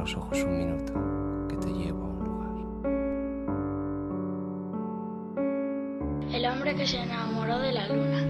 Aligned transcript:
los 0.00 0.16
ojos 0.16 0.42
un 0.42 0.56
minuto, 0.56 0.94
que 1.46 1.56
te 1.56 1.68
llevo 1.68 2.04
a 2.04 2.08
un 2.08 2.24
lugar. 2.24 2.48
El 6.34 6.46
hombre 6.46 6.74
que 6.74 6.86
se 6.86 7.02
enamoró 7.02 7.58
de 7.58 7.72
la 7.72 7.86
luna. 7.88 8.26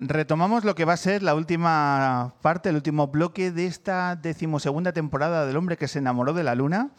retomamos 0.00 0.64
lo 0.64 0.76
que 0.76 0.84
va 0.84 0.92
a 0.92 0.96
ser 0.96 1.24
la 1.24 1.34
última 1.34 2.34
parte, 2.40 2.68
el 2.68 2.76
último 2.76 3.08
bloque 3.08 3.50
de 3.50 3.66
esta 3.66 4.14
decimosegunda 4.14 4.92
temporada 4.92 5.44
del 5.44 5.56
hombre 5.56 5.76
que 5.76 5.88
se 5.88 5.98
enamoró 5.98 6.32
de 6.32 6.44
la 6.44 6.54
luna. 6.54 6.92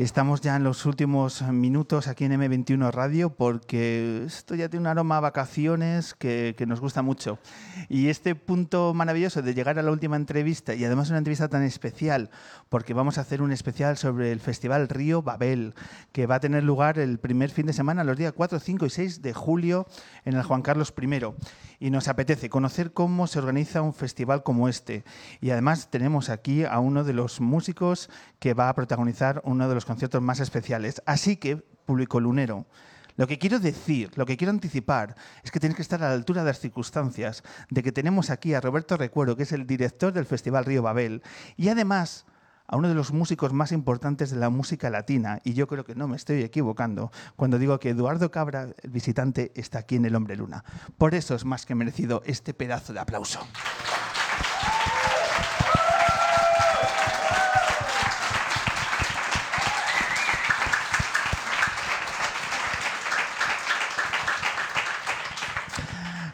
Estamos 0.00 0.40
ya 0.40 0.56
en 0.56 0.64
los 0.64 0.86
últimos 0.86 1.42
minutos 1.42 2.08
aquí 2.08 2.24
en 2.24 2.32
M21 2.32 2.90
Radio 2.90 3.34
porque 3.34 4.24
esto 4.24 4.54
ya 4.54 4.70
tiene 4.70 4.84
un 4.84 4.86
aroma 4.86 5.18
a 5.18 5.20
vacaciones 5.20 6.14
que, 6.14 6.54
que, 6.56 6.64
nos 6.64 6.80
gusta 6.80 7.02
mucho. 7.02 7.38
Y 7.90 8.08
este 8.08 8.34
punto 8.34 8.94
maravilloso 8.94 9.42
de 9.42 9.52
llegar 9.52 9.78
a 9.78 9.82
la 9.82 9.90
última 9.90 10.16
entrevista 10.16 10.74
y 10.74 10.86
además 10.86 11.10
una 11.10 11.18
entrevista 11.18 11.48
tan 11.48 11.64
especial 11.64 12.30
porque 12.70 12.94
vamos 12.94 13.18
a 13.18 13.20
hacer 13.20 13.42
un 13.42 13.52
especial 13.52 13.98
sobre 13.98 14.32
el 14.32 14.40
Festival 14.40 14.88
Río 14.88 15.20
Babel 15.20 15.74
que 16.12 16.26
va 16.26 16.36
a 16.36 16.40
tener 16.40 16.64
lugar 16.64 16.98
el 16.98 17.18
primer 17.18 17.50
fin 17.50 17.66
de 17.66 17.74
semana, 17.74 18.02
los 18.02 18.16
días 18.16 18.32
4, 18.32 18.58
5 18.58 18.86
y 18.86 18.90
6 18.90 19.20
de 19.20 19.34
julio 19.34 19.86
en 20.24 20.34
el 20.34 20.44
Juan 20.44 20.62
Carlos 20.62 20.94
I 20.98 21.08
y 21.80 21.90
nos 21.90 22.08
apetece 22.08 22.50
conocer 22.50 22.92
cómo 22.92 23.26
se 23.26 23.38
organiza 23.38 23.82
un 23.82 23.94
festival 23.94 24.42
como 24.42 24.68
este. 24.68 25.02
Y 25.40 25.50
además 25.50 25.88
tenemos 25.90 26.28
aquí 26.28 26.64
a 26.64 26.78
uno 26.78 27.04
de 27.04 27.14
los 27.14 27.40
músicos 27.40 28.10
que 28.38 28.54
va 28.54 28.68
a 28.68 28.74
protagonizar 28.74 29.40
uno 29.44 29.66
de 29.66 29.74
los 29.74 29.86
conciertos 29.90 30.22
más 30.22 30.38
especiales. 30.38 31.02
Así 31.04 31.36
que, 31.36 31.56
público 31.56 32.20
lunero, 32.20 32.64
lo 33.16 33.26
que 33.26 33.40
quiero 33.40 33.58
decir, 33.58 34.12
lo 34.14 34.24
que 34.24 34.36
quiero 34.36 34.52
anticipar, 34.52 35.16
es 35.42 35.50
que 35.50 35.58
tenéis 35.58 35.74
que 35.74 35.82
estar 35.82 36.00
a 36.00 36.08
la 36.08 36.14
altura 36.14 36.42
de 36.42 36.50
las 36.50 36.60
circunstancias, 36.60 37.42
de 37.70 37.82
que 37.82 37.90
tenemos 37.90 38.30
aquí 38.30 38.54
a 38.54 38.60
Roberto 38.60 38.96
Recuero, 38.96 39.34
que 39.34 39.42
es 39.42 39.50
el 39.50 39.66
director 39.66 40.12
del 40.12 40.26
Festival 40.26 40.64
Río 40.64 40.82
Babel, 40.82 41.24
y 41.56 41.70
además 41.70 42.24
a 42.68 42.76
uno 42.76 42.86
de 42.88 42.94
los 42.94 43.12
músicos 43.12 43.52
más 43.52 43.72
importantes 43.72 44.30
de 44.30 44.36
la 44.36 44.48
música 44.48 44.90
latina, 44.90 45.40
y 45.42 45.54
yo 45.54 45.66
creo 45.66 45.82
que 45.84 45.96
no 45.96 46.06
me 46.06 46.14
estoy 46.14 46.44
equivocando 46.44 47.10
cuando 47.34 47.58
digo 47.58 47.80
que 47.80 47.90
Eduardo 47.90 48.30
Cabra, 48.30 48.68
el 48.80 48.90
visitante, 48.90 49.50
está 49.56 49.80
aquí 49.80 49.96
en 49.96 50.04
El 50.04 50.14
Hombre 50.14 50.36
Luna. 50.36 50.62
Por 50.98 51.16
eso 51.16 51.34
es 51.34 51.44
más 51.44 51.66
que 51.66 51.74
merecido 51.74 52.22
este 52.26 52.54
pedazo 52.54 52.92
de 52.92 53.00
aplauso. 53.00 53.40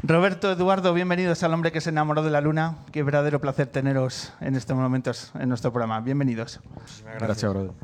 Roberto, 0.08 0.52
Eduardo, 0.52 0.94
bienvenidos 0.94 1.42
al 1.42 1.52
hombre 1.52 1.72
que 1.72 1.80
se 1.80 1.90
enamoró 1.90 2.22
de 2.22 2.30
la 2.30 2.40
luna. 2.40 2.76
Qué 2.92 3.02
verdadero 3.02 3.40
placer 3.40 3.66
teneros 3.66 4.32
en 4.40 4.54
estos 4.54 4.76
momentos 4.76 5.32
en 5.34 5.48
nuestro 5.48 5.72
programa. 5.72 5.98
Bienvenidos. 6.00 6.60
Muchísimas 6.74 7.14
gracias, 7.18 7.52
gracias 7.52 7.74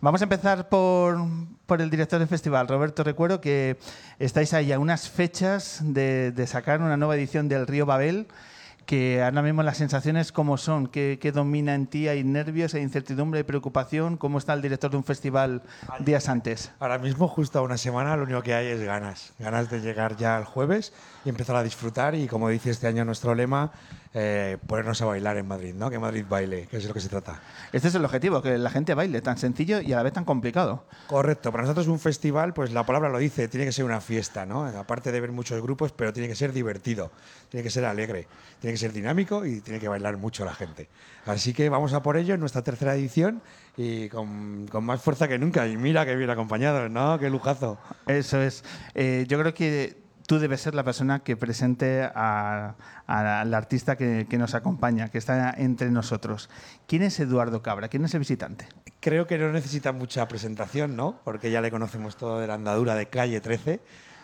Vamos 0.00 0.20
a 0.20 0.24
empezar 0.24 0.68
por, 0.68 1.18
por, 1.66 1.80
el 1.80 1.90
director 1.90 2.20
del 2.20 2.28
festival. 2.28 2.68
Roberto, 2.68 3.02
recuerdo 3.02 3.40
que 3.40 3.76
estáis 4.20 4.54
ahí 4.54 4.70
a 4.70 4.78
unas 4.78 5.10
fechas 5.10 5.80
de, 5.82 6.30
de 6.30 6.46
sacar 6.46 6.80
una 6.80 6.96
nueva 6.96 7.16
edición 7.16 7.48
del 7.48 7.66
Río 7.66 7.86
Babel 7.86 8.28
que 8.86 9.22
ahora 9.22 9.42
mismo 9.42 9.62
las 9.62 9.78
sensaciones 9.78 10.30
cómo 10.30 10.56
son, 10.58 10.86
¿Qué, 10.86 11.32
domina 11.34 11.74
en 11.74 11.86
ti, 11.86 12.06
hay 12.06 12.22
nervios, 12.22 12.74
hay 12.74 12.82
incertidumbre, 12.82 13.38
hay 13.38 13.44
preocupación, 13.44 14.16
cómo 14.16 14.38
está 14.38 14.52
el 14.52 14.62
director 14.62 14.90
de 14.90 14.98
un 14.98 15.04
festival 15.04 15.62
días 16.00 16.28
antes. 16.28 16.70
Ahora 16.78 16.98
mismo, 16.98 17.26
justo 17.26 17.58
a 17.58 17.62
una 17.62 17.78
semana, 17.78 18.16
lo 18.16 18.24
único 18.24 18.42
que 18.42 18.54
hay 18.54 18.66
es 18.66 18.82
ganas, 18.82 19.32
ganas 19.38 19.70
de 19.70 19.80
llegar 19.80 20.16
ya 20.16 20.38
el 20.38 20.44
jueves 20.44 20.92
y 21.24 21.28
empezar 21.28 21.56
a 21.56 21.62
disfrutar 21.62 22.14
y 22.14 22.26
como 22.26 22.48
dice 22.48 22.70
este 22.70 22.86
año 22.86 23.04
nuestro 23.04 23.34
lema, 23.34 23.72
eh, 24.12 24.58
ponernos 24.66 25.00
a 25.02 25.06
bailar 25.06 25.36
en 25.38 25.48
Madrid, 25.48 25.74
¿no? 25.74 25.90
Que 25.90 25.98
Madrid 25.98 26.24
baile, 26.28 26.68
que 26.70 26.76
es 26.76 26.84
de 26.84 26.88
lo 26.88 26.94
que 26.94 27.00
se 27.00 27.08
trata. 27.08 27.40
Este 27.72 27.88
es 27.88 27.94
el 27.94 28.04
objetivo, 28.04 28.42
que 28.42 28.58
la 28.58 28.70
gente 28.70 28.94
baile, 28.94 29.20
tan 29.22 29.38
sencillo 29.38 29.80
y 29.80 29.92
a 29.92 29.96
la 29.96 30.02
vez 30.02 30.12
tan 30.12 30.24
complicado. 30.24 30.84
Correcto, 31.08 31.50
para 31.50 31.64
nosotros 31.64 31.88
un 31.88 31.98
festival, 31.98 32.54
pues 32.54 32.72
la 32.72 32.86
palabra 32.86 33.08
lo 33.08 33.18
dice, 33.18 33.48
tiene 33.48 33.66
que 33.66 33.72
ser 33.72 33.84
una 33.84 34.00
fiesta, 34.00 34.46
¿no? 34.46 34.66
Aparte 34.66 35.10
de 35.10 35.20
ver 35.20 35.32
muchos 35.32 35.60
grupos, 35.60 35.92
pero 35.92 36.12
tiene 36.12 36.28
que 36.28 36.36
ser 36.36 36.52
divertido, 36.52 37.10
tiene 37.48 37.64
que 37.64 37.70
ser 37.70 37.84
alegre, 37.84 38.28
tiene 38.60 38.74
que 38.74 38.78
ser 38.78 38.92
dinámico 38.92 39.44
y 39.44 39.60
tiene 39.60 39.80
que 39.80 39.88
bailar 39.88 40.16
mucho 40.16 40.44
la 40.44 40.54
gente. 40.54 40.88
Así 41.26 41.52
que 41.52 41.68
vamos 41.68 41.92
a 41.92 42.02
por 42.02 42.16
ello 42.16 42.34
en 42.34 42.40
nuestra 42.40 42.62
tercera 42.62 42.94
edición 42.94 43.42
y 43.76 44.08
con, 44.10 44.68
más 44.82 45.02
fuerza 45.02 45.26
que 45.26 45.38
nunca. 45.38 45.66
Y 45.66 45.76
mira 45.76 46.04
que 46.06 46.14
bien 46.14 46.30
acompañado, 46.30 46.88
¿no? 46.88 47.18
Qué 47.18 47.30
lujazo. 47.30 47.78
Eso 48.06 48.40
es. 48.40 48.62
Eh, 48.94 49.24
yo 49.26 49.38
creo 49.40 49.54
que 49.54 50.03
tú 50.26 50.38
debes 50.38 50.60
ser 50.60 50.74
la 50.74 50.84
persona 50.84 51.20
que 51.20 51.36
presente 51.36 52.02
al 52.14 53.54
artista 53.54 53.96
que, 53.96 54.26
nos 54.38 54.54
acompaña, 54.54 55.08
que 55.08 55.18
está 55.18 55.54
entre 55.56 55.90
nosotros. 55.90 56.50
¿Quién 56.86 57.02
es 57.02 57.18
Eduardo 57.20 57.62
Cabra? 57.62 57.88
¿Quién 57.88 58.04
es 58.04 58.14
el 58.14 58.20
visitante? 58.20 58.66
Creo 59.00 59.26
que 59.26 59.38
no 59.38 59.52
necesita 59.52 59.92
mucha 59.92 60.26
presentación, 60.28 60.96
¿no? 60.96 61.20
Porque 61.24 61.50
ya 61.50 61.60
le 61.60 61.70
conocemos 61.70 62.16
todo 62.16 62.40
de 62.40 62.46
la 62.46 62.54
andadura 62.54 62.94
de 62.94 63.06
Calle 63.06 63.40
13, 63.40 63.80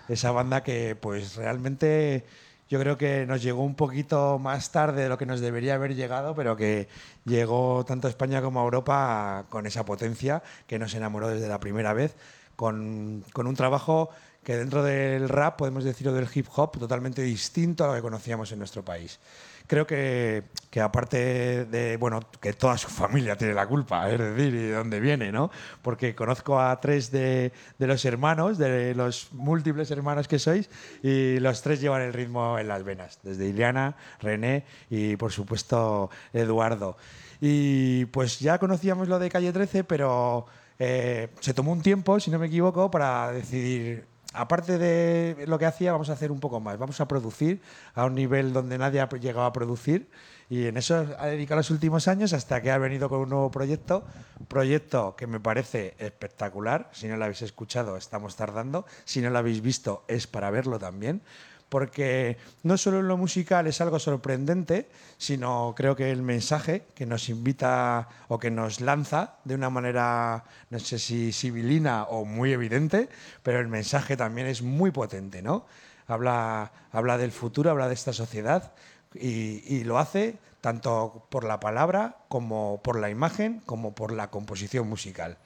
esa 0.09 0.31
banda 0.31 0.63
que 0.63 0.97
pues 0.97 1.37
realmente 1.37 2.25
yo 2.71 2.79
creo 2.79 2.97
que 2.97 3.27
nos 3.27 3.43
llegó 3.43 3.65
un 3.65 3.75
poquito 3.75 4.39
más 4.39 4.71
tarde 4.71 5.03
de 5.03 5.09
lo 5.09 5.19
que 5.19 5.27
nos 5.27 5.41
debería 5.41 5.75
haber 5.75 5.97
llegado, 5.97 6.37
pero 6.37 6.57
que 6.57 6.87
llegó 7.25 7.85
tanto 7.85 8.07
a 8.07 8.11
España 8.11 8.41
como 8.41 8.61
a 8.61 8.63
Europa 8.63 9.45
con 9.49 9.67
esa 9.67 9.85
potencia 9.85 10.41
que 10.69 10.79
nos 10.79 10.95
enamoró 10.95 11.29
desde 11.29 11.49
la 11.49 11.59
primera 11.59 11.93
vez, 11.93 12.15
con, 12.55 13.25
un 13.35 13.55
trabajo 13.57 14.11
que 14.43 14.57
dentro 14.57 14.83
del 14.83 15.29
rap, 15.29 15.59
podemos 15.59 15.85
decirlo 15.85 16.13
del 16.13 16.29
hip 16.33 16.47
hop, 16.55 16.79
totalmente 16.79 17.23
distinto 17.23 17.85
a 17.85 17.89
lo 17.89 17.95
que 17.95 18.01
conocíamos 18.01 18.51
en 18.53 18.59
nuestro 18.59 18.85
país. 18.85 19.19
Creo 19.67 19.87
que, 19.87 20.45
que, 20.71 20.81
aparte 20.81 21.67
de, 21.67 21.97
bueno, 21.97 22.21
que 22.41 22.55
toda 22.55 22.77
su 22.79 22.89
familia 23.03 23.37
tiene 23.37 23.55
la 23.55 23.67
culpa, 23.67 24.11
es 24.11 24.19
decir, 24.19 24.55
y 24.55 24.63
de 24.63 24.73
dónde 24.73 24.99
viene, 24.99 25.31
¿no? 25.31 25.51
Porque 25.83 26.15
conozco 26.15 26.59
a 26.59 26.81
tres 26.81 27.11
de, 27.11 27.53
de, 27.79 27.87
los 27.87 28.05
hermanos, 28.05 28.59
de 28.59 28.95
los 28.95 29.33
múltiples 29.33 29.91
hermanos 29.91 30.27
que 30.27 30.39
sois, 30.39 30.71
y 31.03 31.39
los 31.39 31.63
tres 31.63 31.81
llevan 31.81 32.03
el 32.03 32.13
ritmo 32.13 32.59
en 32.59 32.67
las 32.67 32.83
venas, 32.83 33.21
desde 33.23 33.47
Ileana, 33.47 33.95
René 34.21 34.65
y, 34.89 35.17
por 35.17 35.33
supuesto, 35.33 36.11
Eduardo. 36.33 36.97
Y 37.41 38.07
pues 38.07 38.41
ya 38.41 38.59
conocíamos 38.59 39.09
lo 39.09 39.19
de 39.19 39.31
Calle 39.31 39.53
13, 39.53 39.85
pero 39.85 40.47
eh, 40.79 41.29
se 41.41 41.55
tomó 41.55 41.73
un 41.73 41.83
tiempo, 41.83 42.19
si 42.21 42.31
no 42.31 42.39
me 42.39 42.47
equivoco, 42.47 42.91
para 42.91 43.31
decidir 43.33 44.07
aparte 44.33 44.79
de 44.79 45.45
lo 45.47 45.59
que 45.59 45.67
hacía, 45.67 45.93
vamos 45.93 46.11
a 46.11 46.15
hacer 46.15 46.31
un 46.31 46.41
poco 46.41 46.61
más. 46.61 46.79
Vamos 46.79 47.01
a 47.01 47.09
producir 47.09 47.61
a 47.95 48.05
un 48.05 48.15
nivel 48.15 48.53
donde 48.53 48.79
nadie 48.79 49.01
ha 49.01 49.09
llegado 49.09 49.45
a 49.45 49.53
producir 49.53 50.11
y 50.49 50.67
en 50.67 50.77
eso 50.77 51.07
ha 51.19 51.27
dedicado 51.27 51.59
los 51.61 51.71
últimos 51.71 52.09
años 52.09 52.33
hasta 52.33 52.61
que 52.61 52.71
ha 52.71 52.79
venido 52.79 53.09
con 53.09 53.21
un 53.21 53.29
nuevo 53.29 53.51
proyecto. 53.51 54.05
Proyecto 54.49 55.15
que 55.17 55.27
me 55.27 55.41
parece 55.41 55.95
espectacular. 55.99 56.91
Si 56.93 57.09
no 57.09 57.17
lo 57.17 57.25
habéis 57.25 57.43
escuchado, 57.43 57.97
estamos 57.97 58.37
tardando. 58.37 58.87
Si 59.05 59.21
no 59.21 59.31
lo 59.31 59.39
habéis 59.39 59.63
visto, 59.63 60.05
es 60.09 60.27
para 60.27 60.51
verlo 60.51 60.79
también 60.79 61.23
porque 61.71 62.37
no 62.65 62.77
solo 62.77 63.01
lo 63.01 63.17
musical 63.17 63.67
es 63.67 63.81
algo 63.81 63.99
sorprendente, 63.99 64.91
sino 65.17 65.73
creo 65.77 65.97
que 65.97 66.11
el 66.11 66.21
mensaje 66.21 66.83
que 66.95 67.07
nos 67.07 67.29
invita 67.29 68.09
o 68.29 68.39
que 68.39 68.51
nos 68.51 68.81
lanza 68.81 69.37
de 69.45 69.55
una 69.55 69.71
manera, 69.71 70.45
no 70.69 70.79
sé 70.81 70.99
si 70.99 71.33
civilina 71.33 72.05
o 72.05 72.25
muy 72.25 72.53
evidente, 72.53 73.09
pero 73.43 73.61
el 73.61 73.69
mensaje 73.69 74.17
también 74.17 74.49
es 74.49 74.63
muy 74.63 74.91
potente, 74.91 75.41
¿no? 75.41 75.65
Habla, 76.09 76.73
habla 76.91 77.17
del 77.17 77.31
futuro, 77.31 77.71
habla 77.71 77.87
de 77.87 77.95
esta 77.95 78.13
sociedad 78.13 78.73
y, 79.15 79.63
y 79.73 79.85
lo 79.85 79.99
hace 79.99 80.39
tanto 80.61 81.25
por 81.31 81.45
la 81.45 81.61
palabra 81.61 82.17
como 82.29 82.81
por 82.83 82.99
la 82.99 83.11
imagen 83.11 83.61
como 83.65 83.95
por 83.95 84.13
la 84.13 84.29
composición 84.29 84.89
musical. 84.89 85.39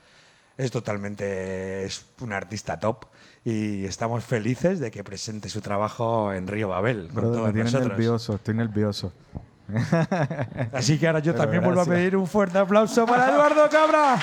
Es 0.57 0.71
totalmente 0.71 1.85
es 1.85 2.07
un 2.21 2.33
artista 2.33 2.79
top 2.79 3.07
y 3.45 3.85
estamos 3.85 4.25
felices 4.25 4.81
de 4.81 4.91
que 4.91 5.05
presente 5.05 5.51
su 5.51 5.61
trabajo 5.61 6.33
en 6.33 6.47
Río 6.47 6.69
Babel. 6.69 7.11
Con 7.13 7.25
todos 7.25 7.53
me 7.53 7.63
nervioso, 7.65 8.37
estoy 8.37 8.55
nervioso. 8.55 9.13
Así 10.73 10.99
que 10.99 11.07
ahora 11.07 11.19
yo 11.21 11.35
también 11.35 11.63
vuelvo 11.63 11.83
a 11.83 11.85
pedir 11.87 12.17
un 12.17 12.27
fuerte 12.27 12.59
aplauso 12.59 13.05
para 13.07 13.31
Eduardo 13.31 13.69
Cabra. 13.69 14.19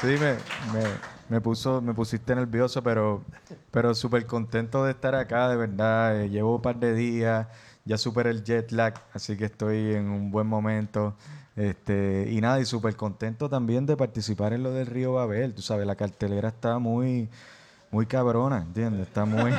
Sí, 0.00 0.16
me, 0.18 0.36
me, 1.28 1.40
puso, 1.42 1.82
me 1.82 1.92
pusiste 1.92 2.34
nervioso, 2.34 2.82
pero, 2.82 3.22
pero 3.70 3.94
súper 3.94 4.24
contento 4.24 4.82
de 4.84 4.92
estar 4.92 5.14
acá, 5.14 5.50
de 5.50 5.56
verdad. 5.56 6.22
Eh, 6.22 6.30
llevo 6.30 6.56
un 6.56 6.62
par 6.62 6.76
de 6.76 6.94
días 6.94 7.46
ya 7.90 7.98
superé 7.98 8.30
el 8.30 8.44
jet 8.44 8.70
lag, 8.70 8.94
así 9.12 9.36
que 9.36 9.46
estoy 9.46 9.94
en 9.94 10.08
un 10.08 10.30
buen 10.30 10.46
momento. 10.46 11.16
Este, 11.56 12.28
y 12.30 12.40
nada, 12.40 12.60
y 12.60 12.64
súper 12.64 12.94
contento 12.94 13.48
también 13.48 13.84
de 13.84 13.96
participar 13.96 14.52
en 14.52 14.62
lo 14.62 14.70
del 14.70 14.86
Río 14.86 15.14
Babel. 15.14 15.54
Tú 15.54 15.60
sabes, 15.60 15.88
la 15.88 15.96
cartelera 15.96 16.50
está 16.50 16.78
muy, 16.78 17.28
muy 17.90 18.06
cabrona, 18.06 18.58
¿entiendes? 18.58 19.08
Está 19.08 19.24
muy... 19.24 19.50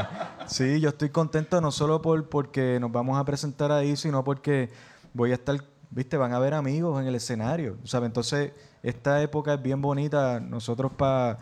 sí, 0.46 0.78
yo 0.78 0.90
estoy 0.90 1.08
contento 1.08 1.60
no 1.60 1.72
solo 1.72 2.00
por 2.00 2.28
porque 2.28 2.78
nos 2.78 2.92
vamos 2.92 3.18
a 3.18 3.24
presentar 3.24 3.72
ahí, 3.72 3.96
sino 3.96 4.22
porque 4.22 4.70
voy 5.12 5.32
a 5.32 5.34
estar 5.34 5.60
viste, 5.90 6.16
van 6.16 6.32
a 6.32 6.38
ver 6.38 6.54
amigos 6.54 7.00
en 7.00 7.08
el 7.08 7.16
escenario, 7.16 7.76
¿sabes? 7.82 8.06
Entonces, 8.06 8.52
esta 8.84 9.20
época 9.20 9.54
es 9.54 9.62
bien 9.62 9.82
bonita, 9.82 10.38
nosotros 10.38 10.92
para, 10.96 11.40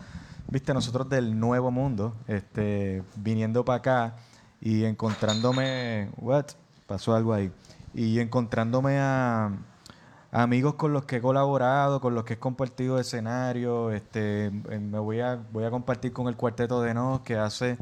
viste, 0.50 0.72
nosotros 0.72 1.10
del 1.10 1.38
nuevo 1.38 1.70
mundo, 1.70 2.14
este, 2.26 3.02
viniendo 3.16 3.66
para 3.66 3.76
acá 3.76 4.16
y 4.60 4.84
encontrándome, 4.84 6.10
what, 6.16 6.46
pasó 6.86 7.14
algo 7.14 7.32
ahí, 7.32 7.50
y 7.94 8.20
encontrándome 8.20 8.98
a, 8.98 9.52
amigos 10.30 10.74
con 10.74 10.92
los 10.92 11.04
que 11.04 11.16
he 11.16 11.20
colaborado, 11.20 12.00
con 12.00 12.14
los 12.14 12.24
que 12.24 12.34
he 12.34 12.38
compartido 12.38 12.98
escenario, 12.98 13.92
este, 13.92 14.50
me 14.50 14.98
voy 14.98 15.20
a, 15.20 15.36
voy 15.52 15.64
a 15.64 15.70
compartir 15.70 16.12
con 16.12 16.28
el 16.28 16.36
Cuarteto 16.36 16.82
de 16.82 16.94
Nos, 16.94 17.20
que 17.20 17.36
hace 17.36 17.78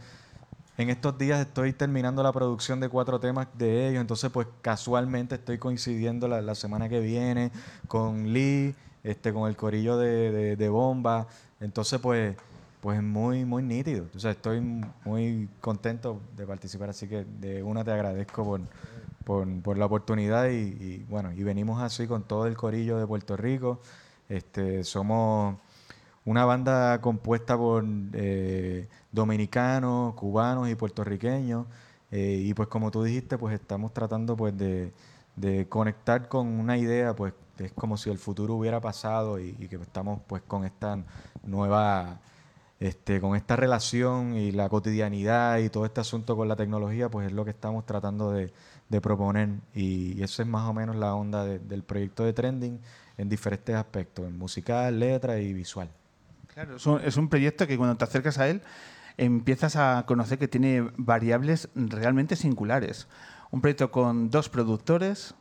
en 0.79 0.91
estos 0.91 1.17
días 1.17 1.41
estoy 1.41 1.73
terminando 1.73 2.23
la 2.23 2.33
producción 2.33 2.81
de 2.81 2.89
cuatro 2.89 3.19
temas 3.19 3.49
de 3.55 3.89
ellos, 3.89 4.01
entonces 4.01 4.31
pues 4.31 4.47
casualmente 4.61 5.37
estoy 5.37 5.59
coincidiendo 5.59 6.29
la, 6.29 6.43
la 6.43 6.55
semana 6.55 6.89
que 6.89 7.01
viene 7.01 7.51
con 7.89 8.33
Lee, 8.33 8.75
este, 9.03 9.33
con 9.33 9.49
el 9.49 9.57
corillo 9.57 9.97
de, 9.97 10.57
de 10.57 10.69
Bomba, 10.69 11.27
entonces 11.61 11.99
pues 12.01 12.37
pues 12.87 13.03
muy 13.03 13.45
muy 13.45 13.65
nítido, 13.65 14.07
o 14.15 14.29
estoy 14.29 14.61
muy 15.05 15.49
contento 15.61 16.21
de 16.37 16.47
participar, 16.47 16.91
así 16.91 17.09
que 17.09 17.25
de 17.25 17.61
una 17.61 17.83
te 17.83 17.91
agradezco 17.91 18.45
por, 18.45 18.61
por, 19.61 19.77
la 19.77 19.87
oportunidad 19.87 20.51
y, 20.51 20.77
y, 20.81 21.07
bueno, 21.09 21.33
y 21.33 21.43
venimos 21.43 21.83
así 21.83 22.07
con 22.07 22.23
todo 22.23 22.47
el 22.47 22.57
corillo 22.57 22.97
de 22.97 23.05
Puerto 23.05 23.37
Rico, 23.37 23.81
este, 24.29 24.85
somos 24.85 25.57
una 26.25 26.45
banda 26.45 27.01
compuesta 27.01 27.59
por 27.59 27.85
eh, 28.13 28.89
dominicanos, 29.11 30.15
cubanos 30.15 30.69
y 30.69 30.77
puertorriqueños. 30.77 31.67
Eh, 32.13 32.39
y 32.45 32.55
pues 32.55 32.69
como 32.69 32.93
tú 32.93 33.03
dijiste, 33.03 33.37
pues 33.37 33.53
estamos 33.53 33.93
tratando 33.95 34.37
pues 34.37 34.57
de, 34.57 34.93
de, 35.35 35.67
conectar 35.69 36.29
con 36.29 36.47
una 36.47 36.79
idea, 36.79 37.17
pues 37.17 37.35
es 37.59 37.73
como 37.73 37.97
si 37.97 38.11
el 38.11 38.19
futuro 38.19 38.55
hubiera 38.55 38.81
pasado 38.81 39.41
y, 39.41 39.57
y 39.59 39.67
que 39.67 39.75
estamos 39.75 40.21
pues 40.29 40.43
con 40.43 40.65
esta 40.65 40.99
nueva, 41.43 42.21
este, 42.79 43.21
con 43.21 43.37
esta 43.37 43.57
relación 43.57 44.37
y 44.37 44.53
la 44.53 44.69
cotidianidad 44.69 45.59
y 45.59 45.71
todo 45.71 45.87
este 45.87 46.01
asunto 46.01 46.37
con 46.37 46.49
la 46.49 46.57
tecnología, 46.57 47.09
pues 47.09 47.29
es 47.29 47.33
lo 47.33 47.45
que 47.45 47.51
estamos 47.51 47.87
tratando 47.87 48.31
de, 48.33 48.53
de 48.89 49.01
proponer. 49.01 49.49
Y, 49.75 50.23
eso 50.23 50.43
es 50.43 50.49
más 50.49 50.69
o 50.69 50.75
menos 50.75 50.97
la 50.97 51.15
onda 51.15 51.45
de, 51.45 51.59
del 51.59 51.83
proyecto 51.83 52.25
de 52.25 52.33
Trending 52.33 52.81
en 53.17 53.29
diferentes 53.29 53.75
aspectos, 53.75 54.27
en 54.27 54.39
musical, 54.39 54.99
letra 54.99 55.39
y 55.39 55.53
visual. 55.53 55.89
Claro, 56.53 56.77
es 56.77 56.87
un, 56.87 57.01
es 57.01 57.17
un 57.17 57.29
proyecto 57.29 57.67
que 57.67 57.77
cuando 57.77 57.97
te 57.97 58.05
acercas 58.05 58.39
a 58.39 58.49
él 58.49 58.63
empiezas 59.17 59.77
a 59.77 60.05
conocer 60.07 60.39
que 60.39 60.49
tiene 60.49 60.91
variables 60.97 61.69
realmente 61.75 62.37
singulares. 62.37 63.09
Un 63.51 63.61
proyecto 63.61 63.91
con 63.91 64.31
dos 64.31 64.49
productores, 64.49 65.35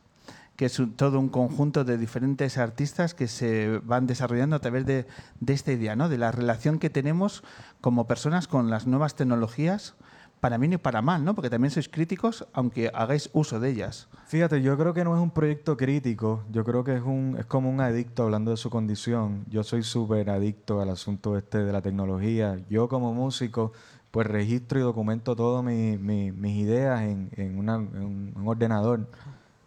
que 0.56 0.66
es 0.66 0.78
un, 0.78 0.92
todo 0.94 1.20
un 1.20 1.28
conjunto 1.28 1.84
de 1.84 1.98
diferentes 1.98 2.58
artistas 2.58 3.14
que 3.14 3.28
se 3.28 3.80
van 3.84 4.06
desarrollando 4.06 4.56
a 4.56 4.60
través 4.60 4.86
de, 4.86 5.06
de, 5.40 5.52
esta 5.52 5.72
idea, 5.72 5.96
¿no? 5.96 6.08
de 6.08 6.18
la 6.18 6.32
relación 6.32 6.78
que 6.78 6.90
tenemos 6.90 7.44
como 7.80 8.06
personas 8.06 8.48
con 8.48 8.70
las 8.70 8.86
nuevas 8.86 9.14
tecnologías, 9.14 9.94
para 10.40 10.58
bien 10.58 10.74
y 10.74 10.76
para 10.76 11.02
mal, 11.02 11.24
¿no? 11.24 11.34
porque 11.34 11.50
también 11.50 11.70
sois 11.70 11.88
críticos, 11.88 12.46
aunque 12.52 12.90
hagáis 12.92 13.30
uso 13.32 13.58
de 13.58 13.70
ellas. 13.70 14.08
Fíjate, 14.26 14.62
yo 14.62 14.76
creo 14.76 14.92
que 14.92 15.04
no 15.04 15.16
es 15.16 15.22
un 15.22 15.30
proyecto 15.30 15.76
crítico, 15.76 16.44
yo 16.50 16.64
creo 16.64 16.84
que 16.84 16.96
es, 16.96 17.02
un, 17.02 17.36
es 17.38 17.46
como 17.46 17.70
un 17.70 17.80
adicto 17.80 18.24
hablando 18.24 18.50
de 18.50 18.56
su 18.56 18.70
condición. 18.70 19.44
Yo 19.48 19.62
soy 19.64 19.82
súper 19.82 20.30
adicto 20.30 20.80
al 20.80 20.90
asunto 20.90 21.36
este 21.36 21.58
de 21.58 21.72
la 21.72 21.80
tecnología. 21.80 22.58
Yo 22.68 22.88
como 22.88 23.14
músico, 23.14 23.72
pues 24.10 24.26
registro 24.26 24.78
y 24.78 24.82
documento 24.82 25.36
todas 25.36 25.64
mi, 25.64 25.96
mi, 25.98 26.32
mis 26.32 26.56
ideas 26.58 27.02
en, 27.02 27.30
en, 27.36 27.58
una, 27.58 27.76
en, 27.76 28.32
un 28.36 28.46
ordenador. 28.46 29.08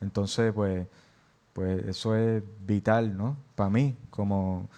Entonces, 0.01 0.53
pues, 0.53 0.87
pues 1.53 1.85
eso 1.85 2.15
es 2.15 2.43
vital, 2.65 3.17
¿no? 3.17 3.37
Para 3.55 3.69
mí, 3.69 3.95
como, 4.09 4.69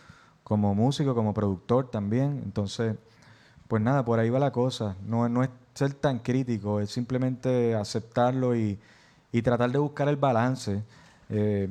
como 0.44 0.76
músico, 0.76 1.16
como 1.16 1.34
productor 1.34 1.90
también. 1.92 2.42
Entonces, 2.44 2.96
pues 3.68 3.82
nada, 3.82 4.04
por 4.06 4.20
ahí 4.20 4.30
va 4.30 4.40
la 4.40 4.52
cosa. 4.52 4.96
No, 5.06 5.30
no 5.30 5.44
es 5.44 5.50
ser 5.74 5.94
tan 5.94 6.20
crítico, 6.20 6.80
es 6.82 6.92
simplemente 6.92 7.76
aceptarlo 7.76 8.56
y, 8.56 8.80
y 9.32 9.42
tratar 9.42 9.72
de 9.72 9.80
buscar 9.80 10.08
el 10.10 10.18
balance. 10.18 10.84
Eh, 11.30 11.70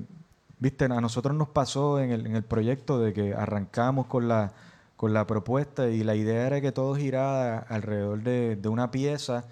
Viste, 0.61 0.85
a 0.85 1.01
nosotros 1.01 1.35
nos 1.35 1.49
pasó 1.49 2.01
en 2.01 2.11
el, 2.11 2.27
en 2.27 2.37
el 2.37 2.43
proyecto 2.43 2.99
de 3.01 3.15
que 3.15 3.33
arrancamos 3.35 4.07
con 4.09 4.29
la, 4.29 4.53
con 4.95 5.15
la 5.15 5.27
propuesta 5.27 5.89
y 5.89 6.05
la 6.05 6.15
idea 6.15 6.47
era 6.47 6.61
que 6.61 6.71
todo 6.71 6.95
girara 6.95 7.61
alrededor 7.61 8.23
de, 8.23 8.57
de, 8.57 8.69
una 8.69 8.91
pieza 8.91 9.47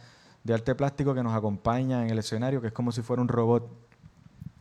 de 0.44 0.52
arte 0.52 0.74
plástico 0.74 1.14
que 1.14 1.22
nos 1.22 1.34
acompaña 1.34 2.04
en 2.04 2.10
el 2.10 2.18
escenario, 2.18 2.60
que 2.60 2.66
es 2.66 2.72
como 2.74 2.92
si 2.92 3.00
fuera 3.00 3.22
un 3.22 3.28
robot. 3.28 3.70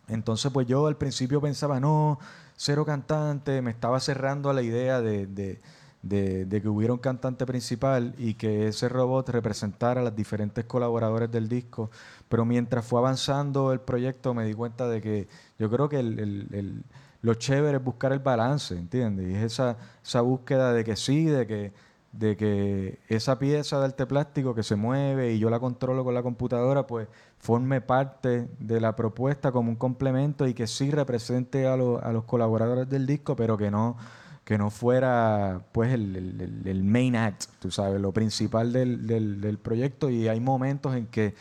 Entonces, 0.07 0.51
pues 0.51 0.67
yo 0.67 0.87
al 0.87 0.97
principio 0.97 1.41
pensaba, 1.41 1.79
no, 1.79 2.19
cero 2.55 2.85
cantante, 2.85 3.61
me 3.61 3.71
estaba 3.71 3.99
cerrando 3.99 4.49
a 4.49 4.53
la 4.53 4.61
idea 4.61 5.01
de, 5.01 5.27
de 5.27 5.59
de, 6.01 6.59
que 6.61 6.67
hubiera 6.67 6.93
un 6.93 6.99
cantante 6.99 7.45
principal 7.45 8.13
y 8.17 8.35
que 8.35 8.67
ese 8.67 8.89
robot 8.89 9.29
representara 9.29 10.01
a 10.01 10.03
los 10.03 10.15
diferentes 10.15 10.65
colaboradores 10.65 11.31
del 11.31 11.47
disco. 11.47 11.89
Pero 12.29 12.45
mientras 12.45 12.85
fue 12.85 12.99
avanzando 12.99 13.71
el 13.73 13.79
proyecto 13.79 14.33
me 14.33 14.45
di 14.45 14.53
cuenta 14.53 14.87
de 14.87 15.01
que 15.01 15.27
yo 15.59 15.69
creo 15.69 15.89
que 15.89 15.99
el, 15.99 16.19
el, 16.19 16.47
el, 16.51 16.83
lo 17.21 17.33
chévere 17.33 17.77
es 17.77 17.83
buscar 17.83 18.13
el 18.13 18.19
balance, 18.19 18.75
¿entiendes? 18.77 19.27
Y 19.29 19.35
es 19.35 19.43
esa, 19.43 19.77
esa 20.03 20.21
búsqueda 20.21 20.73
de 20.73 20.83
que 20.83 20.95
sí, 20.95 21.25
de 21.25 21.47
que, 21.47 21.73
de 22.17 22.35
que 22.35 22.99
esa 23.09 23.37
pieza 23.37 23.79
de 23.79 23.85
arte 23.85 24.05
plástico 24.05 24.55
que 24.55 24.63
se 24.63 24.75
mueve 24.75 25.33
y 25.33 25.39
yo 25.39 25.49
la 25.49 25.59
controlo 25.59 26.03
con 26.03 26.13
la 26.13 26.23
computadora, 26.23 26.87
pues 26.87 27.07
forme 27.37 27.81
parte 27.81 28.49
de 28.59 28.81
la 28.81 28.95
propuesta 28.95 29.51
como 29.51 29.69
un 29.69 29.75
complemento 29.75 30.47
y 30.47 30.53
que 30.53 30.67
sí 30.67 30.89
represente 30.89 31.67
a, 31.67 31.77
lo, 31.77 32.03
a 32.03 32.11
los 32.11 32.23
colaboradores 32.23 32.89
del 32.89 33.05
disco, 33.05 33.35
pero 33.35 33.57
que 33.57 33.71
no 33.71 33.97
que 34.43 34.57
no 34.57 34.69
fuera 34.69 35.61
pues 35.73 35.91
el, 35.91 36.15
el, 36.15 36.61
el, 36.65 36.83
main 36.83 37.17
act, 37.17 37.47
tú 37.59 37.69
sabes, 37.69 37.99
lo 37.99 38.13
principal 38.13 38.71
del, 38.71 39.05
del, 39.05 39.41
del, 39.41 39.57
proyecto. 39.57 40.09
Y 40.09 40.29
hay 40.29 40.39
momentos 40.39 40.95
en 40.95 41.07
que 41.07 41.35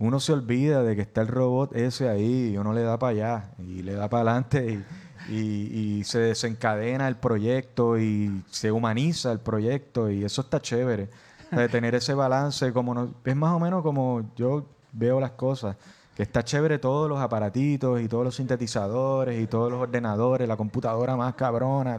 uno 0.00 0.18
se 0.18 0.32
olvida 0.32 0.82
de 0.82 0.96
que 0.96 1.02
está 1.02 1.20
el 1.20 1.28
robot 1.28 1.76
ese 1.76 2.08
ahí 2.08 2.50
y 2.54 2.58
uno 2.58 2.72
le 2.72 2.82
da 2.82 2.98
para 2.98 3.10
allá 3.12 3.50
y 3.60 3.82
le 3.84 3.92
da 3.94 4.08
para 4.08 4.32
adelante 4.32 4.84
y, 5.28 5.98
y, 5.98 6.04
se 6.04 6.18
desencadena 6.18 7.08
el 7.08 7.16
proyecto 7.16 7.98
y 7.98 8.42
se 8.50 8.72
humaniza 8.72 9.32
el 9.32 9.40
proyecto 9.40 10.10
y 10.10 10.24
eso 10.24 10.42
está 10.42 10.60
chévere, 10.60 11.08
de 11.50 11.68
tener 11.68 11.94
ese 11.94 12.14
balance, 12.14 12.72
como 12.72 12.94
no, 12.94 13.14
es 13.24 13.36
más 13.36 13.54
o 13.54 13.58
menos 13.58 13.82
como 13.82 14.30
yo 14.36 14.66
veo 14.92 15.20
las 15.20 15.32
cosas 15.32 15.76
que 16.18 16.24
está 16.24 16.42
chévere 16.42 16.80
todos 16.80 17.08
los 17.08 17.20
aparatitos 17.20 18.00
y 18.00 18.08
todos 18.08 18.24
los 18.24 18.34
sintetizadores 18.34 19.40
y 19.40 19.46
todos 19.46 19.70
los 19.70 19.80
ordenadores, 19.80 20.48
la 20.48 20.56
computadora 20.56 21.14
más 21.14 21.34
cabrona, 21.34 21.96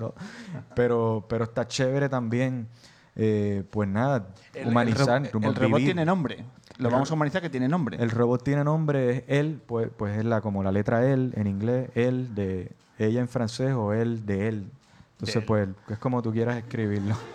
pero, 0.76 1.24
pero 1.30 1.46
está 1.46 1.66
chévere 1.66 2.10
también, 2.10 2.68
eh, 3.16 3.64
pues 3.72 3.88
nada, 3.88 4.28
el, 4.54 4.68
humanizar. 4.68 5.26
El, 5.26 5.32
ro 5.32 5.40
el 5.42 5.56
robot 5.56 5.80
tiene 5.80 6.04
nombre. 6.04 6.44
Lo 6.80 6.90
vamos 6.90 7.10
a 7.10 7.14
humanizar 7.14 7.42
que 7.42 7.50
tiene 7.50 7.70
nombre. 7.70 7.96
El 7.98 8.10
robot 8.10 8.44
tiene 8.44 8.66
nombre, 8.66 9.10
es 9.10 9.24
él, 9.28 9.62
pues, 9.66 9.90
pues 9.96 10.18
es 10.18 10.26
la, 10.26 10.42
como 10.42 10.64
la 10.64 10.74
letra 10.74 11.10
él 11.10 11.32
en 11.38 11.48
inglés, 11.48 11.90
él 11.96 12.36
de 12.36 12.74
ella 13.00 13.22
en 13.22 13.28
francés 13.28 13.74
o 13.74 13.94
él 13.94 14.26
de 14.26 14.48
él. 14.48 14.72
Entonces, 15.14 15.36
de 15.36 15.62
él. 15.62 15.76
pues 15.86 15.98
es 15.98 16.00
como 16.00 16.22
tú 16.22 16.32
quieras 16.32 16.58
escribirlo. 16.58 17.16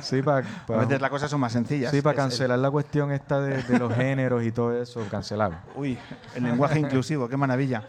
Sí, 0.00 0.22
para 0.22 0.46
pa, 0.66 0.76
a 0.76 0.84
veces 0.86 1.00
las 1.00 1.10
cosas 1.10 1.30
son 1.30 1.40
más 1.40 1.52
sencillas. 1.52 1.90
Sí, 1.90 2.00
para 2.00 2.16
cancelar 2.16 2.56
el... 2.56 2.62
la 2.62 2.70
cuestión 2.70 3.12
esta 3.12 3.40
de, 3.40 3.62
de, 3.64 3.78
los 3.78 3.92
géneros 3.96 4.42
y 4.44 4.50
todo 4.50 4.80
eso, 4.80 5.04
cancelar. 5.10 5.64
Uy, 5.74 5.98
el 6.34 6.44
lenguaje 6.44 6.78
inclusivo, 6.78 7.28
qué 7.28 7.36
maravilla. 7.36 7.84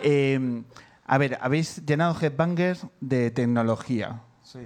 Eh, 0.00 0.62
a 1.06 1.18
ver, 1.18 1.38
habéis 1.40 1.84
llenado 1.86 2.14
Headbangers 2.20 2.86
de 3.00 3.30
tecnología. 3.30 4.20
Sí. 4.42 4.58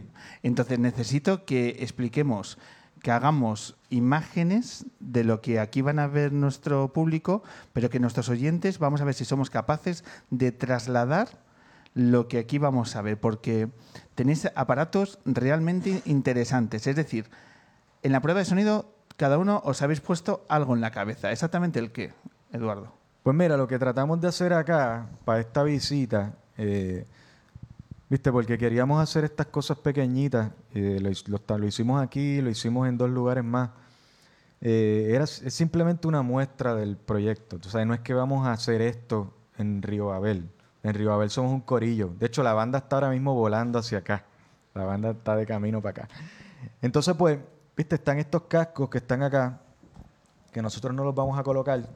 Entonces 0.42 0.78
necesito 0.78 1.44
que 1.44 1.76
expliquemos, 1.80 2.58
que 3.02 3.10
hagamos 3.10 3.76
imágenes 3.90 4.86
de 4.98 5.24
lo 5.24 5.40
que 5.40 5.60
aquí 5.60 5.82
van 5.82 5.98
a 5.98 6.06
ver 6.06 6.32
nuestro 6.32 6.92
público, 6.92 7.42
pero 7.72 7.90
que 7.90 8.00
nuestros 8.00 8.28
oyentes 8.28 8.78
vamos 8.78 9.00
a 9.00 9.04
ver 9.04 9.14
si 9.14 9.24
somos 9.24 9.50
capaces 9.50 10.04
de 10.30 10.52
trasladar 10.52 11.28
lo 11.94 12.28
que 12.28 12.38
aquí 12.38 12.58
vamos 12.58 12.96
a 12.96 13.02
ver, 13.02 13.18
porque 13.18 13.68
tenéis 14.14 14.48
aparatos 14.54 15.18
realmente 15.24 16.02
interesantes. 16.04 16.86
Es 16.86 16.96
decir, 16.96 17.30
en 18.02 18.12
la 18.12 18.20
prueba 18.20 18.40
de 18.40 18.46
sonido, 18.46 18.94
cada 19.16 19.38
uno 19.38 19.60
os 19.64 19.82
habéis 19.82 20.00
puesto 20.00 20.44
algo 20.48 20.74
en 20.74 20.80
la 20.80 20.90
cabeza. 20.90 21.30
¿Exactamente 21.32 21.78
el 21.78 21.92
qué, 21.92 22.12
Eduardo? 22.52 22.94
Pues 23.22 23.36
mira, 23.36 23.56
lo 23.56 23.68
que 23.68 23.78
tratamos 23.78 24.20
de 24.20 24.28
hacer 24.28 24.52
acá, 24.52 25.10
para 25.24 25.40
esta 25.40 25.62
visita, 25.62 26.34
eh, 26.56 27.06
viste, 28.08 28.32
porque 28.32 28.56
queríamos 28.56 29.02
hacer 29.02 29.24
estas 29.24 29.48
cosas 29.48 29.78
pequeñitas, 29.78 30.52
eh, 30.74 30.98
lo, 31.00 31.58
lo, 31.58 31.66
hicimos 31.66 32.02
aquí, 32.02 32.40
lo 32.40 32.48
hicimos 32.48 32.88
en 32.88 32.96
dos 32.96 33.10
lugares 33.10 33.44
más. 33.44 33.70
Eh, 34.62 35.12
era 35.14 35.24
es 35.24 35.42
simplemente 35.54 36.06
una 36.08 36.22
muestra 36.22 36.74
del 36.74 36.96
proyecto. 36.96 37.56
O 37.56 37.84
no 37.84 37.94
es 37.94 38.00
que 38.00 38.14
vamos 38.14 38.46
a 38.46 38.52
hacer 38.52 38.80
esto 38.80 39.34
en 39.58 39.82
Río 39.82 40.06
Babel. 40.06 40.50
En 40.82 40.94
Río 40.94 41.28
somos 41.28 41.52
un 41.52 41.60
corillo. 41.60 42.12
De 42.18 42.26
hecho, 42.26 42.42
la 42.42 42.52
banda 42.52 42.78
está 42.78 42.96
ahora 42.96 43.10
mismo 43.10 43.34
volando 43.34 43.78
hacia 43.78 43.98
acá. 43.98 44.24
La 44.74 44.84
banda 44.84 45.10
está 45.10 45.36
de 45.36 45.46
camino 45.46 45.82
para 45.82 46.04
acá. 46.04 46.08
Entonces, 46.80 47.14
pues, 47.16 47.38
viste, 47.76 47.96
están 47.96 48.18
estos 48.18 48.42
cascos 48.42 48.88
que 48.88 48.98
están 48.98 49.22
acá, 49.22 49.60
que 50.52 50.62
nosotros 50.62 50.94
no 50.94 51.04
los 51.04 51.14
vamos 51.14 51.38
a 51.38 51.42
colocar. 51.42 51.86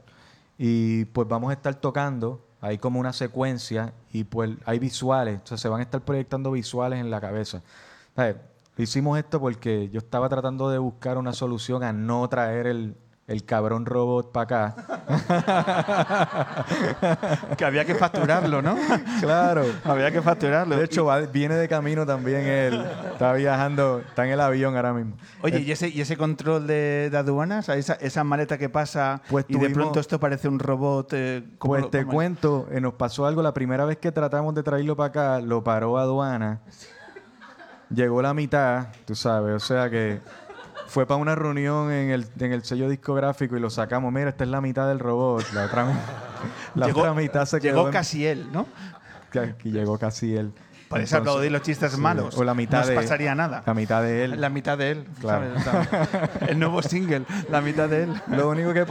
Y 0.57 1.05
pues 1.05 1.27
vamos 1.27 1.49
a 1.49 1.53
estar 1.53 1.75
tocando 1.75 2.41
hay 2.65 2.79
como 2.79 2.99
una 2.99 3.13
secuencia 3.13 3.93
y 4.11 4.23
pues 4.23 4.49
hay 4.65 4.79
visuales, 4.79 5.39
o 5.43 5.47
sea, 5.47 5.57
se 5.57 5.69
van 5.69 5.81
a 5.81 5.83
estar 5.83 6.01
proyectando 6.01 6.49
visuales 6.49 6.99
en 6.99 7.11
la 7.11 7.21
cabeza. 7.21 7.61
Hicimos 8.75 9.19
esto 9.19 9.39
porque 9.39 9.89
yo 9.89 9.99
estaba 9.99 10.27
tratando 10.29 10.69
de 10.71 10.79
buscar 10.79 11.19
una 11.19 11.31
solución 11.33 11.83
a 11.83 11.93
no 11.93 12.27
traer 12.27 12.65
el, 12.65 12.95
el 13.27 13.43
cabrón 13.43 13.85
robot 13.85 14.31
para 14.31 14.65
acá. 14.65 15.05
Que 17.57 17.65
había 17.65 17.85
que 17.85 17.95
facturarlo, 17.95 18.61
¿no? 18.61 18.75
claro. 19.19 19.63
había 19.83 20.11
que 20.11 20.21
facturarlo. 20.21 20.77
De 20.77 20.85
hecho, 20.85 21.05
va- 21.05 21.21
viene 21.21 21.55
de 21.55 21.67
camino 21.67 22.05
también 22.05 22.41
él. 22.45 22.85
Está 23.11 23.33
viajando, 23.33 24.01
está 24.07 24.25
en 24.25 24.31
el 24.33 24.41
avión 24.41 24.75
ahora 24.75 24.93
mismo. 24.93 25.15
Oye, 25.41 25.59
¿y 25.59 25.71
ese, 25.71 25.89
y 25.89 26.01
ese 26.01 26.17
control 26.17 26.67
de, 26.67 27.09
de 27.11 27.17
aduanas? 27.17 27.69
¿A 27.69 27.75
Esa, 27.77 27.93
esa 27.95 28.23
maleta 28.23 28.57
que 28.57 28.69
pasa 28.69 29.21
Pues 29.29 29.45
y 29.47 29.53
de 29.53 29.59
tuvimos- 29.59 29.73
pronto 29.73 29.99
esto 29.99 30.19
parece 30.19 30.47
un 30.47 30.59
robot. 30.59 31.13
eh, 31.13 31.43
¿cómo 31.57 31.73
Pues 31.73 31.83
lo- 31.83 31.89
te 31.89 32.05
cuento, 32.05 32.67
eh, 32.71 32.81
nos 32.81 32.93
pasó 32.93 33.25
algo 33.25 33.41
la 33.41 33.53
primera 33.53 33.85
vez 33.85 33.97
que 33.97 34.11
tratamos 34.11 34.53
de 34.55 34.63
traerlo 34.63 34.95
para 34.95 35.07
acá, 35.07 35.39
lo 35.41 35.63
paró 35.63 35.97
aduana. 35.97 36.61
Llegó 37.89 38.21
la 38.21 38.33
mitad, 38.33 38.87
tú 39.05 39.15
sabes, 39.15 39.55
o 39.55 39.59
sea 39.65 39.89
que 39.89 40.19
fue 40.87 41.05
para 41.05 41.17
una 41.17 41.35
reunión 41.35 41.91
en 41.91 42.11
el, 42.11 42.25
en 42.39 42.51
el 42.53 42.63
sello 42.63 42.89
discográfico 42.89 43.55
y 43.57 43.59
lo 43.59 43.69
sacamos. 43.69 44.11
Mira, 44.13 44.29
esta 44.29 44.43
es 44.43 44.49
la 44.49 44.61
mitad 44.61 44.87
del 44.87 44.99
robot. 44.99 45.43
La 45.53 45.65
otra, 45.65 45.85
la 46.75 46.85
Llegó- 46.87 47.01
otra 47.01 47.13
mitad 47.13 47.45
se 47.45 47.59
quedó. 47.59 47.75
Llegó 47.77 47.87
en- 47.87 47.93
casi 47.93 48.25
él, 48.25 48.47
¿no? 48.51 48.67
que- 49.31 49.55
que 49.57 49.69
llegó 49.71 49.97
casi 49.97 50.35
él. 50.35 50.51
Entonces, 50.85 51.13
aplaudir 51.13 51.51
los 51.51 51.61
chistes 51.63 51.91
sí, 51.91 51.99
malos. 51.99 52.37
O 52.37 52.43
la 52.43 52.53
mitad 52.53 52.77
no 52.77 52.83
os 52.83 52.87
de 52.89 52.95
pasaría 52.95 53.35
nada. 53.35 53.63
La 53.65 53.73
mitad 53.73 54.01
de 54.03 54.23
él. 54.23 54.39
La 54.39 54.49
mitad 54.49 54.77
de 54.77 54.91
él. 54.91 55.05
Claro. 55.19 55.47
¿sabes? 55.61 55.89
El 56.47 56.59
nuevo 56.59 56.81
single, 56.83 57.23
la 57.49 57.59
mitad 57.59 57.89
de 57.89 58.03
él. 58.03 58.13
Lo 58.27 58.47
único, 58.49 58.71
que 58.71 58.85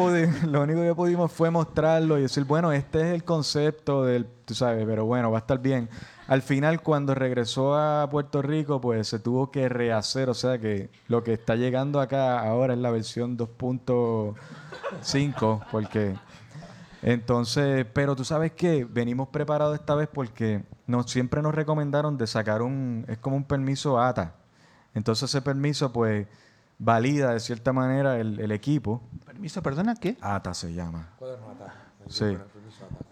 lo 0.47 0.63
único 0.63 0.83
que 0.83 0.95
pudimos 0.95 1.33
fue 1.33 1.51
mostrarlo 1.51 2.19
y 2.19 2.23
decir, 2.23 2.45
bueno, 2.45 2.73
este 2.73 3.01
es 3.01 3.07
el 3.15 3.25
concepto 3.25 4.05
del, 4.05 4.27
tú 4.45 4.55
sabes, 4.55 4.85
pero 4.87 5.07
bueno, 5.07 5.31
va 5.31 5.39
a 5.39 5.41
estar 5.41 5.59
bien. 5.61 5.89
Al 6.27 6.41
final, 6.41 6.81
cuando 6.81 7.15
regresó 7.15 7.77
a 7.77 8.09
Puerto 8.09 8.41
Rico, 8.41 8.81
pues 8.81 9.09
se 9.09 9.19
tuvo 9.19 9.51
que 9.51 9.69
rehacer, 9.69 10.31
o 10.31 10.35
sea 10.35 10.59
que 10.59 10.89
lo 11.09 11.23
que 11.23 11.35
está 11.35 11.55
llegando 11.55 12.01
acá 12.01 12.41
ahora 12.41 12.73
es 12.73 12.81
la 12.81 12.91
versión 12.91 13.37
2.5, 13.37 15.67
porque 15.71 16.15
entonces, 17.03 17.85
pero 17.93 18.17
tú 18.17 18.25
sabes 18.25 18.53
que 18.53 18.87
venimos 18.87 19.29
preparados 19.29 19.79
esta 19.79 19.95
vez 19.95 20.09
porque 20.11 20.65
nos, 20.87 21.11
siempre 21.11 21.43
nos 21.43 21.55
recomendaron 21.55 22.17
de 22.17 22.27
sacar 22.27 22.63
un, 22.63 23.05
es 23.09 23.19
como 23.19 23.37
un 23.37 23.45
permiso 23.45 24.01
ATA. 24.01 24.37
Entonces 24.95 25.29
ese 25.29 25.43
permiso 25.43 25.93
pues 25.93 26.27
valida 26.79 27.35
de 27.35 27.41
cierta 27.41 27.75
manera 27.75 28.19
el, 28.19 28.41
el 28.41 28.51
equipo. 28.53 29.03
Permiso, 29.27 29.63
perdona, 29.63 29.97
¿qué? 29.97 30.17
ATA 30.23 30.55
se 30.55 30.73
llama. 30.73 31.11
Sí. 32.09 32.37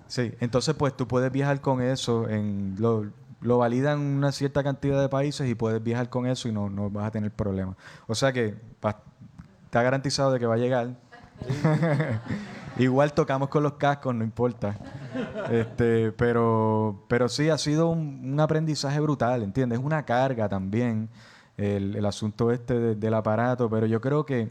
Sí, 0.08 0.32
entonces 0.40 0.75
pues 0.75 0.94
tú 0.96 1.08
puedes 1.08 1.32
viajar 1.32 1.61
con 1.61 1.80
eso, 1.80 2.28
en, 2.28 2.76
lo, 2.78 3.06
lo 3.40 3.58
validan 3.58 3.99
una 4.00 4.30
cierta 4.30 4.62
cantidad 4.62 5.00
de 5.00 5.08
países 5.08 5.49
y 5.49 5.54
puedes 5.54 5.82
viajar 5.82 6.11
con 6.11 6.26
eso 6.26 6.49
y 6.49 6.52
no, 6.52 6.68
no 6.68 6.90
vas 6.90 7.06
a 7.06 7.11
tener 7.11 7.30
problemas. 7.30 7.76
O 8.06 8.14
sea 8.14 8.32
que 8.32 8.54
está 9.64 9.82
garantizado 9.82 10.30
de 10.32 10.38
que 10.38 10.46
va 10.46 10.54
a 10.54 10.58
llegar. 10.58 10.90
Igual 12.78 13.12
tocamos 13.12 13.49
con 13.49 13.62
los 13.62 13.75
cascos, 13.75 14.14
no 14.14 14.25
importa. 14.25 14.76
Este, 15.50 16.12
pero, 16.12 17.04
pero 17.08 17.28
sí, 17.28 17.49
ha 17.50 17.58
sido 17.58 17.88
un, 17.90 18.20
un 18.32 18.40
aprendizaje 18.40 18.99
brutal, 19.00 19.42
¿entiendes? 19.42 19.78
Es 19.78 19.84
una 19.84 20.04
carga 20.04 20.49
también 20.49 21.08
el, 21.56 21.96
el 21.96 22.06
asunto 22.06 22.50
este 22.50 22.75
de- 22.78 22.94
del 22.96 23.14
aparato, 23.14 23.68
pero 23.68 23.87
yo 23.87 24.00
creo 24.00 24.25
que 24.25 24.50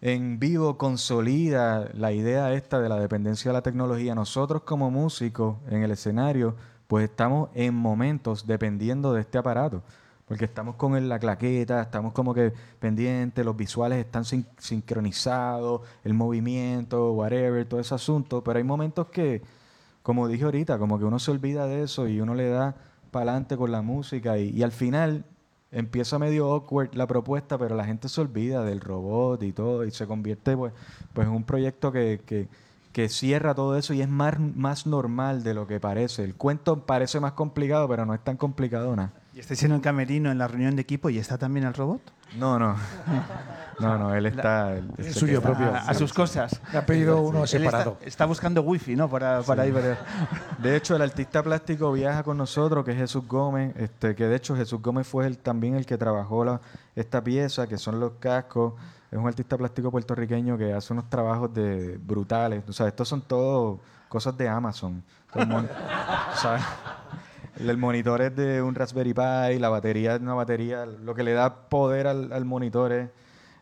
en 0.00 0.38
vivo 0.38 0.78
consolida 0.78 1.90
la 1.94 2.12
idea 2.12 2.52
esta 2.54 2.80
de 2.80 2.88
la 2.88 2.98
dependencia 2.98 3.50
de 3.50 3.52
la 3.54 3.62
tecnología. 3.62 4.14
Nosotros 4.14 4.62
como 4.62 4.90
músicos 4.90 5.56
en 5.68 5.82
el 5.82 5.90
escenario, 5.90 6.56
pues 6.86 7.04
estamos 7.04 7.50
en 7.54 7.74
momentos 7.74 8.46
dependiendo 8.46 9.12
de 9.12 9.20
este 9.20 9.38
aparato. 9.38 9.82
Porque 10.26 10.44
estamos 10.44 10.76
con 10.76 11.08
la 11.08 11.18
claqueta, 11.18 11.82
estamos 11.82 12.12
como 12.12 12.32
que 12.32 12.52
pendientes, 12.78 13.44
los 13.44 13.56
visuales 13.56 13.98
están 13.98 14.24
sin- 14.24 14.46
sincronizados, 14.58 15.82
el 16.04 16.14
movimiento, 16.14 17.12
whatever, 17.12 17.66
todo 17.66 17.80
ese 17.80 17.94
asunto. 17.94 18.42
Pero 18.44 18.58
hay 18.58 18.64
momentos 18.64 19.08
que, 19.08 19.42
como 20.02 20.28
dije 20.28 20.44
ahorita, 20.44 20.78
como 20.78 20.98
que 20.98 21.04
uno 21.04 21.18
se 21.18 21.32
olvida 21.32 21.66
de 21.66 21.82
eso 21.82 22.06
y 22.08 22.20
uno 22.20 22.34
le 22.34 22.48
da 22.48 22.76
para 23.10 23.32
adelante 23.32 23.56
con 23.56 23.72
la 23.72 23.82
música. 23.82 24.38
Y, 24.38 24.50
y 24.50 24.62
al 24.62 24.72
final 24.72 25.24
empieza 25.72 26.18
medio 26.18 26.52
awkward 26.52 26.94
la 26.94 27.06
propuesta, 27.06 27.58
pero 27.58 27.76
la 27.76 27.84
gente 27.84 28.08
se 28.08 28.20
olvida 28.20 28.64
del 28.64 28.80
robot 28.80 29.42
y 29.42 29.52
todo 29.52 29.84
y 29.84 29.90
se 29.90 30.06
convierte 30.06 30.56
pues, 30.56 30.72
pues 31.12 31.26
en 31.26 31.32
un 31.32 31.44
proyecto 31.44 31.92
que, 31.92 32.20
que, 32.26 32.48
que 32.92 33.08
cierra 33.08 33.54
todo 33.54 33.76
eso 33.76 33.94
y 33.94 34.02
es 34.02 34.08
más, 34.08 34.38
más 34.38 34.86
normal 34.86 35.42
de 35.42 35.54
lo 35.54 35.66
que 35.66 35.80
parece. 35.80 36.24
El 36.24 36.34
cuento 36.34 36.86
parece 36.86 37.20
más 37.20 37.32
complicado, 37.32 37.88
pero 37.88 38.06
no 38.06 38.14
es 38.14 38.22
tan 38.22 38.36
complicado 38.36 38.94
nada. 38.96 39.12
¿Y 39.32 39.38
estáis 39.40 39.62
en 39.62 39.72
el 39.72 39.80
camerino 39.80 40.30
en 40.30 40.38
la 40.38 40.48
reunión 40.48 40.74
de 40.74 40.82
equipo 40.82 41.08
y 41.08 41.18
está 41.18 41.38
también 41.38 41.64
el 41.66 41.74
robot? 41.74 42.00
No, 42.36 42.58
no. 42.58 42.76
No, 43.80 43.96
no, 43.96 44.14
él 44.14 44.26
está... 44.26 44.76
él- 44.76 44.90
se 44.98 45.14
suyo 45.14 45.40
queda- 45.40 45.48
propio. 45.54 45.74
A, 45.74 45.78
a 45.78 45.94
sus 45.94 46.12
cosas. 46.12 46.60
Me 46.70 46.78
ha 46.80 46.84
pedido 46.84 47.22
uno 47.22 47.38
Él 47.38 47.44
está, 47.44 47.58
separado. 47.58 47.96
está 48.02 48.26
buscando 48.26 48.60
wifi, 48.60 48.94
¿no? 48.94 49.08
Para, 49.08 49.40
para 49.40 49.66
ir 49.66 49.72
ver. 49.72 49.96
De 50.58 50.76
hecho, 50.76 50.94
el 50.96 51.00
artista 51.00 51.42
plástico 51.42 51.90
viaja 51.90 52.22
con 52.22 52.36
nosotros, 52.36 52.84
que 52.84 52.90
es 52.90 52.98
Jesús 52.98 53.26
Gómez, 53.26 53.74
este, 53.78 54.14
que 54.14 54.26
de 54.26 54.36
hecho 54.36 54.54
Jesús 54.54 54.82
Gómez 54.82 55.06
fue 55.06 55.26
el, 55.26 55.38
también 55.38 55.76
el 55.76 55.86
que 55.86 55.96
trabajó 55.96 56.44
la, 56.44 56.60
esta 56.94 57.24
pieza, 57.24 57.66
que 57.66 57.78
son 57.78 57.98
los 58.00 58.12
cascos. 58.20 58.74
Es 59.10 59.18
un 59.18 59.26
artista 59.26 59.56
plástico 59.56 59.90
puertorriqueño 59.90 60.58
que 60.58 60.74
hace 60.74 60.92
unos 60.92 61.08
trabajos 61.08 61.54
de 61.54 61.96
brutales. 61.96 62.62
O 62.68 62.74
sea, 62.74 62.86
estos 62.86 63.08
son 63.08 63.22
todo 63.22 63.80
cosas 64.10 64.36
de 64.36 64.46
Amazon. 64.46 65.02
Todo 65.32 65.42
el 65.60 65.68
¿sabes? 66.34 66.62
El 67.68 67.76
monitor 67.76 68.22
es 68.22 68.34
de 68.34 68.62
un 68.62 68.74
Raspberry 68.74 69.12
Pi, 69.12 69.58
la 69.58 69.68
batería 69.68 70.14
es 70.14 70.20
una 70.20 70.32
batería, 70.32 70.86
lo 70.86 71.14
que 71.14 71.22
le 71.22 71.34
da 71.34 71.68
poder 71.68 72.06
al, 72.06 72.32
al 72.32 72.44
monitor 72.46 72.90
es, 72.92 73.10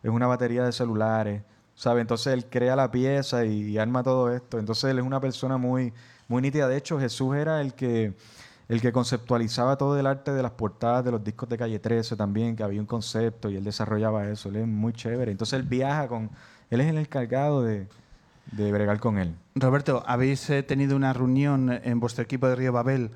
una 0.03 0.25
batería 0.25 0.63
de 0.63 0.71
celulares, 0.71 1.43
¿sabe? 1.75 1.99
Entonces 1.99 2.33
él 2.33 2.45
crea 2.45 2.77
la 2.77 2.89
pieza 2.91 3.43
y, 3.43 3.77
arma 3.77 4.01
todo 4.01 4.33
esto. 4.33 4.57
Entonces 4.57 4.89
él 4.89 4.99
es 4.99 5.05
una 5.05 5.19
persona 5.19 5.57
muy, 5.57 5.91
muy 6.29 6.41
nítida. 6.41 6.69
De 6.69 6.77
hecho, 6.77 6.97
Jesús 6.97 7.35
era 7.35 7.59
el 7.59 7.73
que, 7.73 8.13
el 8.69 8.79
que 8.79 8.93
conceptualizaba 8.93 9.77
todo 9.77 9.99
el 9.99 10.07
arte 10.07 10.31
de 10.31 10.43
las 10.43 10.51
portadas 10.51 11.03
de 11.03 11.11
los 11.11 11.21
discos 11.21 11.49
de 11.49 11.57
Calle 11.57 11.79
13 11.79 12.15
también, 12.15 12.55
que 12.55 12.63
había 12.63 12.79
un 12.79 12.87
concepto 12.87 13.49
y 13.49 13.57
él 13.57 13.65
desarrollaba 13.65 14.29
eso. 14.29 14.47
Él 14.47 14.55
es 14.55 14.67
muy 14.67 14.93
chévere. 14.93 15.31
Entonces 15.31 15.59
él 15.59 15.65
viaja 15.65 16.07
con, 16.07 16.29
él 16.69 16.79
es 16.79 16.87
el 16.87 16.97
encargado 16.99 17.63
de, 17.63 17.89
de 18.53 18.71
bregar 18.71 19.01
con 19.01 19.17
él. 19.17 19.35
Roberto, 19.55 20.03
¿habéis 20.07 20.49
eh, 20.49 20.63
tenido 20.63 20.95
una 20.95 21.11
reunión 21.11 21.69
en 21.83 21.99
vuestro 21.99 22.23
equipo 22.23 22.47
de 22.47 22.55
Río 22.55 22.71
Babel 22.71 23.11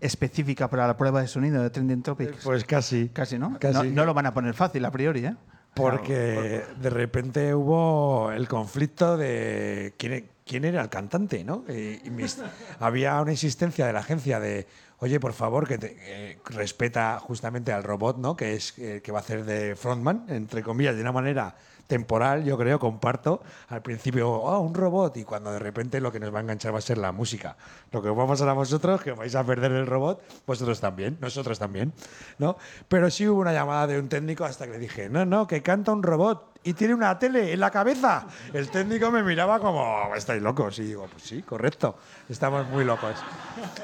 específica 0.00 0.68
para 0.68 0.86
la 0.86 0.96
prueba 0.96 1.20
de 1.20 1.28
sonido 1.28 1.62
de 1.62 1.70
Trending 1.70 2.02
Topics? 2.02 2.44
Pues 2.44 2.64
casi. 2.64 3.08
Casi, 3.10 3.38
¿no? 3.38 3.58
Casi. 3.58 3.88
No, 3.88 3.94
no 3.96 4.04
lo 4.06 4.14
van 4.14 4.26
a 4.26 4.34
poner 4.34 4.54
fácil 4.54 4.84
a 4.84 4.90
priori, 4.90 5.26
¿eh? 5.26 5.34
Porque 5.74 6.62
de 6.80 6.90
repente 6.90 7.52
hubo 7.54 8.30
el 8.30 8.46
conflicto 8.46 9.16
de 9.16 9.92
quién, 9.98 10.12
e- 10.12 10.24
quién 10.46 10.64
era 10.64 10.80
el 10.82 10.88
cantante, 10.88 11.42
¿no? 11.42 11.64
Y- 11.68 12.00
y 12.04 12.10
mis- 12.10 12.38
había 12.80 13.20
una 13.20 13.32
insistencia 13.32 13.84
de 13.86 13.92
la 13.92 13.98
agencia 14.00 14.38
de, 14.38 14.68
oye, 14.98 15.18
por 15.18 15.32
favor, 15.32 15.66
que 15.66 15.78
te- 15.78 15.96
eh, 15.98 16.38
respeta 16.46 17.18
justamente 17.18 17.72
al 17.72 17.82
robot, 17.82 18.18
¿no? 18.18 18.36
Que 18.36 18.54
es 18.54 18.78
eh, 18.78 19.00
que 19.02 19.10
va 19.10 19.18
a 19.18 19.22
hacer 19.22 19.44
de 19.44 19.74
frontman, 19.74 20.26
entre 20.28 20.62
comillas, 20.62 20.94
de 20.94 21.00
una 21.00 21.10
manera 21.12 21.56
temporal, 21.86 22.44
yo 22.44 22.56
creo, 22.56 22.78
comparto. 22.78 23.42
Al 23.68 23.82
principio, 23.82 24.30
oh, 24.30 24.60
un 24.60 24.74
robot, 24.74 25.16
y 25.16 25.24
cuando 25.24 25.52
de 25.52 25.58
repente 25.58 26.00
lo 26.00 26.12
que 26.12 26.20
nos 26.20 26.32
va 26.32 26.38
a 26.38 26.42
enganchar 26.42 26.74
va 26.74 26.78
a 26.78 26.82
ser 26.82 26.98
la 26.98 27.12
música. 27.12 27.56
Lo 27.92 28.02
que 28.02 28.08
os 28.08 28.18
va 28.18 28.24
a 28.24 28.28
pasar 28.28 28.48
a 28.48 28.52
vosotros, 28.52 29.02
que 29.02 29.12
vais 29.12 29.34
a 29.34 29.44
perder 29.44 29.72
el 29.72 29.86
robot, 29.86 30.22
vosotros 30.46 30.80
también, 30.80 31.18
nosotros 31.20 31.58
también, 31.58 31.92
¿no? 32.38 32.56
Pero 32.88 33.10
sí 33.10 33.28
hubo 33.28 33.40
una 33.40 33.52
llamada 33.52 33.86
de 33.86 33.98
un 33.98 34.08
técnico 34.08 34.44
hasta 34.44 34.66
que 34.66 34.72
le 34.72 34.78
dije, 34.78 35.08
no, 35.08 35.24
no, 35.24 35.46
que 35.46 35.62
canta 35.62 35.92
un 35.92 36.02
robot 36.02 36.54
y 36.64 36.72
tiene 36.72 36.94
una 36.94 37.18
tele 37.18 37.52
en 37.52 37.60
la 37.60 37.70
cabeza. 37.70 38.26
El 38.52 38.70
técnico 38.70 39.10
me 39.10 39.22
miraba 39.22 39.60
como, 39.60 40.14
estáis 40.16 40.42
locos. 40.42 40.78
Y 40.78 40.84
digo, 40.84 41.06
pues 41.10 41.22
sí, 41.22 41.42
correcto, 41.42 41.96
estamos 42.28 42.66
muy 42.68 42.84
locos. 42.84 43.14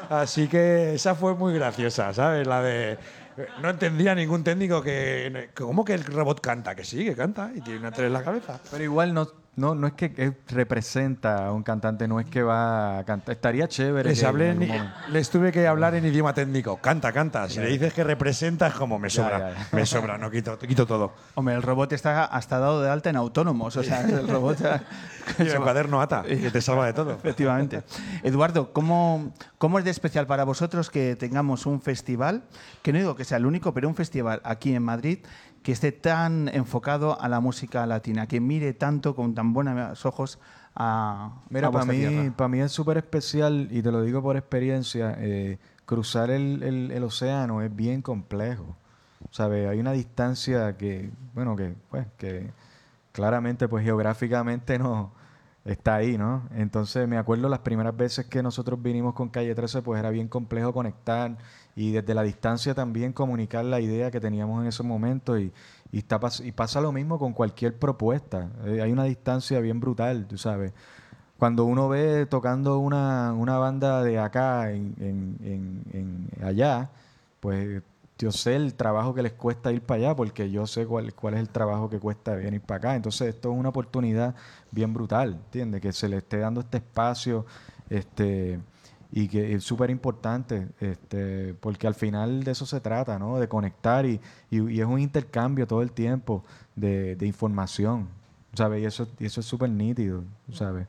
Así 0.08 0.48
que 0.48 0.94
esa 0.94 1.14
fue 1.14 1.34
muy 1.34 1.54
graciosa, 1.54 2.12
¿sabes? 2.14 2.46
La 2.46 2.62
de... 2.62 2.98
No 3.62 3.70
entendía 3.70 4.14
ningún 4.14 4.44
técnico 4.44 4.82
que... 4.82 5.50
¿Cómo 5.54 5.84
que 5.84 5.94
el 5.94 6.04
robot 6.04 6.40
canta? 6.40 6.74
Que 6.74 6.84
sí, 6.84 7.04
que 7.04 7.14
canta 7.14 7.50
y 7.54 7.60
tiene 7.60 7.80
una 7.80 7.92
tele 7.92 8.08
en 8.08 8.12
la 8.12 8.24
cabeza. 8.24 8.60
Pero 8.70 8.84
igual 8.84 9.14
no, 9.14 9.28
no, 9.56 9.74
no 9.74 9.86
es 9.88 9.92
que 9.94 10.12
eh, 10.16 10.32
representa 10.48 11.46
a 11.48 11.52
un 11.52 11.62
cantante, 11.62 12.06
no 12.08 12.18
es 12.20 12.26
que 12.26 12.42
va 12.42 12.98
a 13.00 13.04
cantar. 13.04 13.34
Estaría 13.34 13.68
chévere. 13.68 14.08
Les, 14.10 14.20
que 14.20 14.26
hablé 14.26 14.50
en 14.50 14.90
les 15.10 15.28
tuve 15.28 15.52
que 15.52 15.66
hablar 15.66 15.94
en 15.94 16.06
idioma 16.06 16.32
técnico. 16.32 16.76
Canta, 16.78 17.12
canta. 17.12 17.48
Si 17.48 17.58
le 17.60 17.66
dices 17.66 17.92
que 17.92 18.04
representa 18.04 18.68
es 18.68 18.74
como 18.74 18.98
me 18.98 19.10
sobra. 19.10 19.38
ya, 19.38 19.50
ya. 19.58 19.68
Me 19.72 19.84
sobra, 19.84 20.16
no 20.16 20.30
quito, 20.30 20.58
quito 20.58 20.86
todo. 20.86 21.12
Hombre, 21.34 21.54
el 21.56 21.62
robot 21.62 21.92
está 21.92 22.24
hasta 22.24 22.58
dado 22.58 22.80
de 22.80 22.88
alta 22.90 23.10
en 23.10 23.16
autónomos. 23.16 23.76
O 23.76 23.82
sea, 23.82 24.00
el 24.02 24.28
robot. 24.28 24.58
ya- 24.58 24.82
Y 25.38 25.42
el 25.42 25.58
cuaderno 25.60 26.00
ata, 26.00 26.22
que 26.22 26.50
te 26.50 26.60
salva 26.60 26.86
de 26.86 26.92
todo. 26.92 27.12
Efectivamente. 27.12 27.82
Eduardo, 28.22 28.72
¿cómo, 28.72 29.32
¿cómo 29.58 29.78
es 29.78 29.84
de 29.84 29.90
especial 29.90 30.26
para 30.26 30.44
vosotros 30.44 30.90
que 30.90 31.14
tengamos 31.16 31.66
un 31.66 31.80
festival, 31.82 32.42
que 32.82 32.92
no 32.92 32.98
digo 32.98 33.14
que 33.14 33.24
sea 33.24 33.36
el 33.36 33.46
único, 33.46 33.72
pero 33.72 33.86
un 33.88 33.94
festival 33.94 34.40
aquí 34.44 34.74
en 34.74 34.82
Madrid 34.82 35.18
que 35.62 35.72
esté 35.72 35.92
tan 35.92 36.48
enfocado 36.48 37.20
a 37.20 37.28
la 37.28 37.40
música 37.40 37.86
latina, 37.86 38.26
que 38.26 38.40
mire 38.40 38.72
tanto 38.72 39.14
con 39.14 39.34
tan 39.34 39.52
buenos 39.52 40.06
ojos 40.06 40.38
a, 40.74 41.32
Mira, 41.50 41.70
para 41.72 41.84
mí, 41.92 42.30
para 42.30 42.48
mí 42.48 42.60
es 42.60 42.72
súper 42.72 42.96
especial 42.96 43.68
y 43.70 43.82
te 43.82 43.90
lo 43.92 44.02
digo 44.02 44.22
por 44.22 44.36
experiencia, 44.36 45.14
eh, 45.18 45.58
cruzar 45.84 46.30
el, 46.30 46.62
el- 46.62 46.90
el 46.92 47.02
océano 47.04 47.60
es 47.62 47.74
bien 47.74 48.02
complejo. 48.02 48.76
¿Sabes? 49.30 49.68
Hay 49.68 49.78
una 49.80 49.92
distancia 49.92 50.76
que, 50.78 51.10
bueno, 51.34 51.54
que, 51.56 51.74
pues, 51.90 52.06
que 52.16 52.50
claramente, 53.12 53.68
pues 53.68 53.84
geográficamente 53.84 54.78
no 54.78 55.12
está 55.64 55.96
ahí, 55.96 56.16
¿no? 56.16 56.44
Entonces 56.54 57.06
me 57.06 57.18
acuerdo 57.18 57.48
las 57.48 57.58
primeras 57.60 57.94
veces 57.96 58.26
que 58.26 58.42
nosotros 58.42 58.80
vinimos 58.82 59.12
con 59.14 59.28
Calle 59.28 59.54
13, 59.54 59.82
pues 59.82 59.98
era 60.00 60.10
bien 60.10 60.26
complejo 60.28 60.72
conectar 60.72 61.36
y 61.80 61.92
desde 61.92 62.12
la 62.14 62.22
distancia 62.22 62.74
también 62.74 63.12
comunicar 63.12 63.64
la 63.64 63.80
idea 63.80 64.10
que 64.10 64.20
teníamos 64.20 64.60
en 64.62 64.68
ese 64.68 64.82
momento 64.82 65.38
y, 65.38 65.52
y, 65.92 65.98
está, 65.98 66.20
y 66.44 66.52
pasa 66.52 66.80
lo 66.80 66.92
mismo 66.92 67.18
con 67.18 67.32
cualquier 67.32 67.78
propuesta. 67.78 68.50
Eh, 68.66 68.82
hay 68.82 68.92
una 68.92 69.04
distancia 69.04 69.60
bien 69.60 69.80
brutal, 69.80 70.26
tú 70.26 70.36
sabes. 70.36 70.72
Cuando 71.38 71.64
uno 71.64 71.88
ve 71.88 72.26
tocando 72.26 72.78
una, 72.78 73.32
una 73.32 73.58
banda 73.58 74.02
de 74.02 74.18
acá 74.18 74.72
en- 74.72 74.94
en 75.00 76.28
allá, 76.44 76.90
pues 77.40 77.82
yo 78.18 78.30
sé 78.32 78.56
el 78.56 78.74
trabajo 78.74 79.14
que 79.14 79.22
les 79.22 79.32
cuesta 79.32 79.72
ir 79.72 79.80
para 79.82 79.98
allá 80.00 80.16
porque 80.16 80.50
yo 80.50 80.66
sé 80.66 80.86
cuál, 80.86 81.14
cuál 81.14 81.34
es 81.34 81.40
el 81.40 81.48
trabajo 81.48 81.88
que 81.88 81.98
cuesta 81.98 82.34
venir 82.34 82.60
para 82.60 82.78
acá. 82.78 82.94
Entonces 82.96 83.28
esto 83.34 83.50
es 83.52 83.58
una 83.58 83.70
oportunidad 83.70 84.34
bien 84.70 84.92
brutal, 84.92 85.34
¿entiendes? 85.46 85.80
Que 85.80 85.92
se 85.92 86.08
le 86.08 86.18
esté 86.18 86.38
dando 86.38 86.60
este 86.60 86.76
espacio 86.78 87.46
este, 87.88 88.60
y 89.12 89.28
que 89.28 89.54
es 89.54 89.64
súper 89.64 89.90
importante 89.90 90.68
este, 90.80 91.54
porque 91.54 91.86
al 91.86 91.94
final 91.94 92.44
de 92.44 92.52
eso 92.52 92.64
se 92.66 92.80
trata, 92.80 93.18
¿no? 93.18 93.38
De 93.38 93.48
conectar 93.48 94.06
y, 94.06 94.20
y- 94.50 94.70
y 94.70 94.80
es 94.80 94.86
un 94.86 95.00
intercambio 95.00 95.66
todo 95.66 95.82
el 95.82 95.90
tiempo 95.92 96.44
de, 96.76 97.16
de 97.16 97.26
información, 97.26 98.08
¿sabes? 98.54 98.82
Y 98.82 98.86
eso, 98.86 99.08
y 99.18 99.26
eso 99.26 99.40
es 99.40 99.46
súper 99.46 99.70
nítido, 99.70 100.22
¿sabes? 100.52 100.86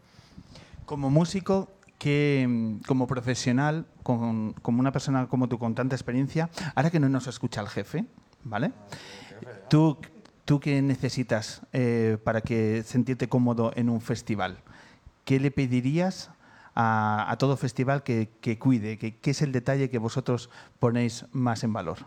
Como 0.86 1.10
músico, 1.10 1.70
que 1.98 2.46
mm, 2.50 2.86
como 2.88 3.08
profesional, 3.08 3.86
con, 4.04 4.54
como 4.62 4.80
una 4.80 4.92
persona 4.92 5.28
como 5.28 5.48
tú 5.48 5.58
con 5.60 5.74
tanta 5.76 5.96
experiencia, 5.96 6.50
ahora 6.76 6.90
que 6.90 7.00
no 7.00 7.10
nos 7.10 7.28
escucha 7.28 7.62
el 7.62 7.68
jefe, 7.70 8.06
¿vale? 8.44 8.72
¿Tú, 9.70 9.98
tú 10.46 10.60
qué 10.60 10.82
necesitas 10.82 11.62
eh, 11.74 12.18
para 12.24 12.42
que 12.42 12.84
sentirte 12.84 13.28
cómodo 13.30 13.72
en 13.76 13.90
un 13.90 14.02
festival? 14.02 14.58
¿Qué 15.26 15.40
le 15.40 15.52
pedirías 15.52 16.30
a, 16.76 17.26
a 17.30 17.38
todo 17.38 17.58
festival 17.58 18.04
que, 18.04 18.30
que 18.42 18.58
cuide? 18.60 18.98
¿Qué, 18.98 19.18
¿Qué 19.18 19.32
es 19.32 19.42
el 19.42 19.52
detalle 19.52 19.90
que 19.90 19.98
vosotros 19.98 20.50
ponéis 20.80 21.26
más 21.32 21.64
en 21.64 21.74
valor? 21.74 21.98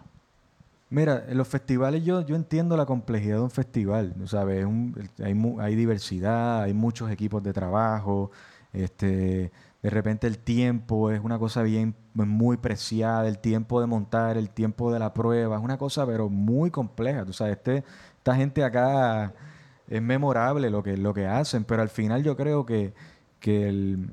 Mira, 0.90 1.24
en 1.28 1.36
los 1.38 1.48
festivales 1.48 2.04
yo, 2.04 2.20
yo 2.24 2.36
entiendo 2.36 2.76
la 2.76 2.86
complejidad 2.86 3.36
de 3.36 3.42
un 3.42 3.50
festival, 3.50 4.14
¿sabes? 4.26 4.60
Es 4.60 4.66
un- 4.66 4.94
hay, 5.22 5.34
hay 5.60 5.74
diversidad, 5.74 6.62
hay 6.62 6.74
muchos 6.74 7.10
equipos 7.10 7.42
de 7.42 7.52
trabajo, 7.52 8.30
este, 8.72 9.50
de 9.82 9.90
repente 9.90 10.26
el 10.26 10.38
tiempo 10.38 11.10
es 11.10 11.20
una 11.20 11.38
cosa 11.38 11.62
bien, 11.62 11.94
muy 12.14 12.56
preciada, 12.58 13.26
el 13.26 13.38
tiempo 13.38 13.80
de 13.80 13.86
montar, 13.86 14.36
el 14.36 14.50
tiempo 14.50 14.92
de 14.92 14.98
la 15.00 15.12
prueba, 15.14 15.56
es 15.56 15.62
una 15.62 15.78
cosa 15.78 16.06
pero 16.06 16.28
muy 16.28 16.70
compleja, 16.70 17.24
tú 17.24 17.32
sabes, 17.32 17.56
este, 17.56 17.82
esta 18.18 18.36
gente 18.36 18.62
acá 18.62 19.32
es 19.88 20.00
memorable 20.02 20.70
lo 20.70 20.82
que, 20.82 20.96
lo 20.96 21.12
que 21.14 21.26
hacen, 21.26 21.64
pero 21.64 21.82
al 21.82 21.88
final 21.88 22.22
yo 22.22 22.36
creo 22.36 22.64
que, 22.66 22.94
que 23.40 23.68
el- 23.68 24.10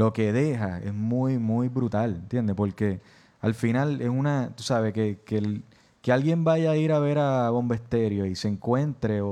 lo 0.00 0.12
que 0.12 0.32
deja 0.32 0.78
es 0.78 0.94
muy, 0.94 1.38
muy 1.38 1.68
brutal, 1.68 2.14
¿entiendes? 2.22 2.56
Porque 2.56 3.00
al 3.40 3.54
final 3.54 4.00
es 4.00 4.08
una, 4.08 4.50
tú 4.56 4.62
sabes, 4.62 4.92
que, 4.94 5.18
que, 5.26 5.60
que 6.02 6.12
alguien 6.12 6.42
vaya 6.44 6.70
a 6.70 6.76
ir 6.76 6.92
a 6.92 6.98
ver 7.00 7.18
a 7.18 7.50
Bomba 7.50 7.74
Estéreo 7.74 8.24
y 8.26 8.34
se 8.34 8.48
encuentre, 8.48 9.20
o, 9.20 9.28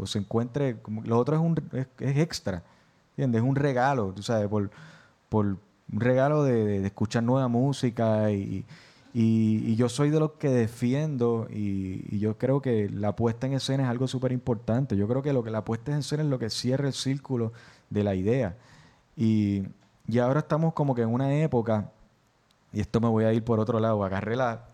o- 0.00 0.06
se 0.06 0.18
encuentre, 0.18 0.80
como, 0.80 1.02
lo 1.02 1.18
otro 1.18 1.36
es, 1.36 1.42
un, 1.42 1.54
es, 1.72 2.16
extra, 2.18 2.62
¿entiendes? 3.10 3.42
Es 3.42 3.48
un 3.48 3.56
regalo, 3.56 4.12
tú 4.14 4.22
sabes, 4.22 4.48
por, 4.48 4.70
por 5.28 5.44
un 5.92 6.00
regalo 6.00 6.44
de, 6.44 6.84
escuchar 6.86 7.22
nueva 7.22 7.48
música 7.48 8.30
y, 8.30 8.64
y- 9.14 9.62
y 9.72 9.76
yo 9.76 9.88
soy 9.88 10.10
de 10.10 10.20
los 10.20 10.32
que 10.32 10.48
defiendo 10.50 11.46
y, 11.50 12.06
y 12.10 12.18
yo 12.20 12.38
creo 12.38 12.60
que 12.62 12.88
la 12.90 13.16
puesta 13.16 13.46
en 13.46 13.54
escena 13.54 13.84
es 13.84 13.88
algo 13.90 14.06
súper 14.08 14.32
importante. 14.32 14.96
Yo 14.96 15.06
creo 15.08 15.22
que 15.22 15.32
lo 15.32 15.42
que 15.42 15.50
la 15.50 15.64
puesta 15.64 15.92
en 15.92 15.98
escena 15.98 16.22
es 16.22 16.28
lo 16.30 16.38
que 16.38 16.48
cierra 16.50 16.86
el 16.88 16.94
círculo 16.94 17.52
de 17.90 18.04
la 18.04 18.14
idea. 18.14 18.56
Y, 19.16 19.64
y 20.10 20.18
ahora 20.18 20.40
estamos 20.40 20.72
como 20.74 20.94
que 20.94 21.02
en 21.02 21.12
una 21.12 21.32
época, 21.34 21.90
y 22.72 22.80
esto 22.80 23.00
me 23.00 23.08
voy 23.08 23.24
a 23.24 23.32
ir 23.32 23.44
por 23.44 23.60
otro 23.60 23.78
lado, 23.80 24.02
agarré 24.04 24.36
la, 24.36 24.66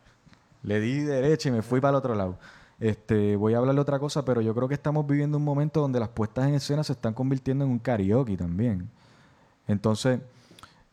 le 0.62 0.80
di 0.80 1.00
derecha 1.00 1.48
y 1.48 1.52
me 1.52 1.62
fui 1.62 1.80
para 1.80 1.90
el 1.90 1.96
otro 1.96 2.14
lado. 2.14 2.38
Este, 2.78 3.36
voy 3.36 3.54
a 3.54 3.58
hablar 3.58 3.74
de 3.74 3.80
otra 3.80 3.98
cosa, 3.98 4.24
pero 4.24 4.40
yo 4.40 4.54
creo 4.54 4.68
que 4.68 4.74
estamos 4.74 5.06
viviendo 5.06 5.38
un 5.38 5.44
momento 5.44 5.80
donde 5.80 6.00
las 6.00 6.10
puestas 6.10 6.46
en 6.48 6.54
escena 6.54 6.84
se 6.84 6.92
están 6.92 7.14
convirtiendo 7.14 7.64
en 7.64 7.70
un 7.70 7.78
karaoke 7.78 8.36
también. 8.36 8.88
Entonces, 9.66 10.20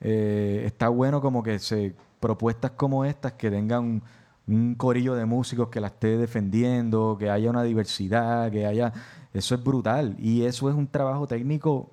eh, 0.01 0.63
está 0.65 0.89
bueno 0.89 1.21
como 1.21 1.43
que 1.43 1.59
se 1.59 1.95
propuestas 2.19 2.71
como 2.71 3.05
estas 3.05 3.33
que 3.33 3.51
tengan 3.51 3.83
un, 3.83 4.03
un 4.47 4.75
corillo 4.75 5.15
de 5.15 5.25
músicos 5.25 5.69
que 5.69 5.79
la 5.81 5.87
esté 5.87 6.17
defendiendo, 6.17 7.17
que 7.17 7.29
haya 7.29 7.49
una 7.49 7.63
diversidad, 7.63 8.51
que 8.51 8.65
haya... 8.65 8.93
Eso 9.33 9.55
es 9.55 9.63
brutal 9.63 10.15
y 10.19 10.43
eso 10.43 10.69
es 10.69 10.75
un 10.75 10.87
trabajo 10.87 11.25
técnico 11.25 11.89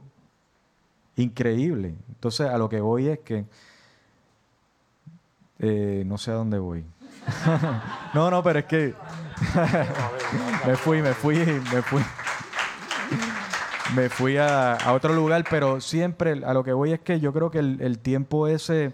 increíble. 1.21 1.95
Entonces, 2.09 2.49
a 2.49 2.59
lo 2.59 2.69
que 2.69 2.81
voy 2.81 3.09
es 3.09 3.21
que... 3.21 3.45
eh, 5.59 6.03
no 6.07 6.19
sé 6.19 6.31
a 6.31 6.35
dónde 6.35 6.59
voy. 6.59 6.85
no, 8.15 8.31
no, 8.31 8.43
pero 8.43 8.61
es 8.61 8.65
que... 8.67 8.95
me 10.67 10.77
fui, 10.77 11.03
me 11.03 11.15
fui, 11.15 11.37
me 11.37 11.83
fui. 11.83 12.03
me 13.95 14.09
fui 14.09 14.37
a, 14.37 14.79
otro 14.89 15.15
lugar, 15.15 15.45
pero 15.49 15.81
siempre 15.81 16.43
a 16.45 16.53
lo 16.53 16.63
que 16.63 16.73
voy 16.73 16.93
es 16.93 17.01
que 17.01 17.21
yo 17.21 17.33
creo 17.33 17.51
que 17.51 17.59
el, 17.59 17.81
el 17.81 17.99
tiempo 17.99 18.47
ese 18.47 18.93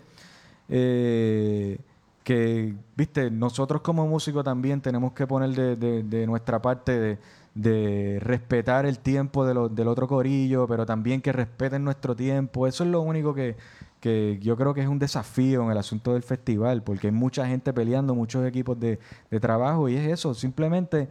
eh, 0.68 1.78
que, 2.26 2.74
viste, 2.96 3.30
nosotros 3.30 3.82
como 3.82 4.04
músicos 4.08 4.42
también 4.42 4.80
tenemos 4.80 5.12
que 5.12 5.28
poner 5.28 5.50
de, 5.76 6.02
de- 6.02 6.26
nuestra 6.26 6.60
parte 6.60 6.98
de, 6.98 7.18
de 7.54 8.18
respetar 8.20 8.84
el 8.84 8.98
tiempo 8.98 9.44
lo- 9.44 9.68
del 9.68 9.86
otro 9.86 10.08
corillo, 10.08 10.66
pero 10.66 10.84
también 10.84 11.22
que 11.22 11.30
respeten 11.32 11.84
nuestro 11.84 12.16
tiempo. 12.16 12.66
Eso 12.66 12.82
es 12.82 12.90
lo 12.90 13.00
único 13.02 13.32
que, 13.32 13.54
que 14.00 14.40
yo 14.42 14.56
creo 14.56 14.74
que 14.74 14.80
es 14.82 14.88
un 14.88 14.98
desafío 14.98 15.62
en 15.62 15.70
el 15.70 15.78
asunto 15.78 16.14
del 16.14 16.24
festival, 16.24 16.82
porque 16.82 17.06
hay 17.06 17.12
mucha 17.12 17.46
gente 17.46 17.72
peleando, 17.72 18.12
muchos 18.16 18.44
equipos 18.44 18.76
de 18.80 18.98
trabajo, 19.40 19.88
y 19.88 19.94
es 19.96 20.08
eso, 20.10 20.34
simplemente 20.34 21.08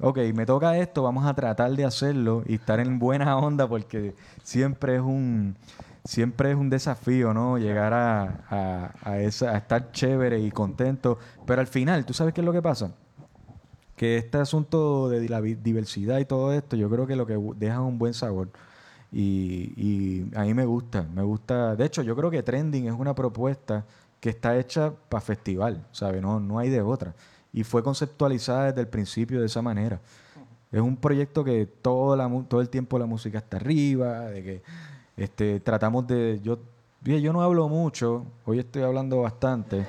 ok, 0.00 0.18
me 0.34 0.46
toca 0.46 0.76
esto, 0.78 1.04
vamos 1.04 1.24
a 1.26 1.34
tratar 1.34 1.70
de 1.76 1.84
hacerlo 1.84 2.42
y 2.44 2.54
estar 2.54 2.80
en 2.80 2.98
buena 2.98 3.38
onda 3.38 3.68
porque 3.68 4.14
siempre 4.42 4.96
es 4.96 5.00
un 5.02 5.54
siempre 6.06 6.50
es 6.52 6.56
un 6.56 6.70
desafío, 6.70 7.34
¿no? 7.34 7.58
Llegar 7.58 7.92
a, 7.92 8.44
a- 8.50 8.94
a 9.02 9.18
esa, 9.20 9.50
a 9.52 9.58
estar 9.58 9.92
chévere 9.92 10.40
y 10.40 10.50
contento. 10.50 11.18
Pero 11.46 11.60
al 11.60 11.66
final, 11.66 12.04
¿tú 12.06 12.14
sabes 12.14 12.32
qué 12.34 12.40
es 12.40 12.44
lo 12.44 12.52
que 12.52 12.62
pasa? 12.62 12.92
Que 13.96 14.18
este 14.18 14.38
asunto 14.38 15.08
de 15.08 15.28
la 15.28 15.40
diversidad 15.40 16.18
y 16.18 16.26
todo 16.26 16.52
esto, 16.52 16.76
yo 16.76 16.90
creo 16.90 17.06
que 17.06 17.16
lo 17.16 17.26
que 17.26 17.38
deja 17.56 17.74
es 17.74 17.80
un 17.80 17.98
buen 17.98 18.12
sabor. 18.14 18.50
Y, 19.12 19.72
y 19.76 20.30
a 20.36 20.42
mí 20.42 20.52
me 20.54 20.66
gusta, 20.66 21.04
me 21.14 21.22
gusta. 21.22 21.76
De 21.76 21.84
hecho, 21.86 22.02
yo 22.02 22.14
creo 22.16 22.30
que 22.30 22.42
Trending 22.42 22.88
es 22.88 22.92
una 22.92 23.14
propuesta 23.14 23.84
que 24.20 24.30
está 24.30 24.56
hecha 24.58 24.92
para 25.08 25.20
festival, 25.22 25.86
¿sabes? 25.92 26.20
No, 26.20 26.40
no 26.40 26.58
hay 26.58 26.68
de 26.68 26.82
otra. 26.82 27.14
Y 27.52 27.64
fue 27.64 27.82
conceptualizada 27.82 28.66
desde 28.66 28.82
el 28.82 28.88
principio 28.88 29.40
de 29.40 29.46
esa 29.46 29.62
manera. 29.62 30.00
Es 30.72 30.80
un 30.82 30.96
proyecto 30.96 31.44
que 31.44 31.64
todo, 31.66 32.16
la, 32.16 32.28
todo 32.48 32.60
el 32.60 32.68
tiempo 32.68 32.98
la 32.98 33.06
música 33.06 33.38
está 33.38 33.56
arriba, 33.56 34.26
de 34.26 34.42
que 34.42 34.62
este, 35.16 35.60
tratamos 35.60 36.06
de... 36.06 36.40
Yo, 36.42 36.58
yo 37.02 37.32
no 37.32 37.42
hablo 37.42 37.68
mucho, 37.68 38.26
hoy 38.44 38.58
estoy 38.58 38.82
hablando 38.82 39.20
bastante, 39.20 39.86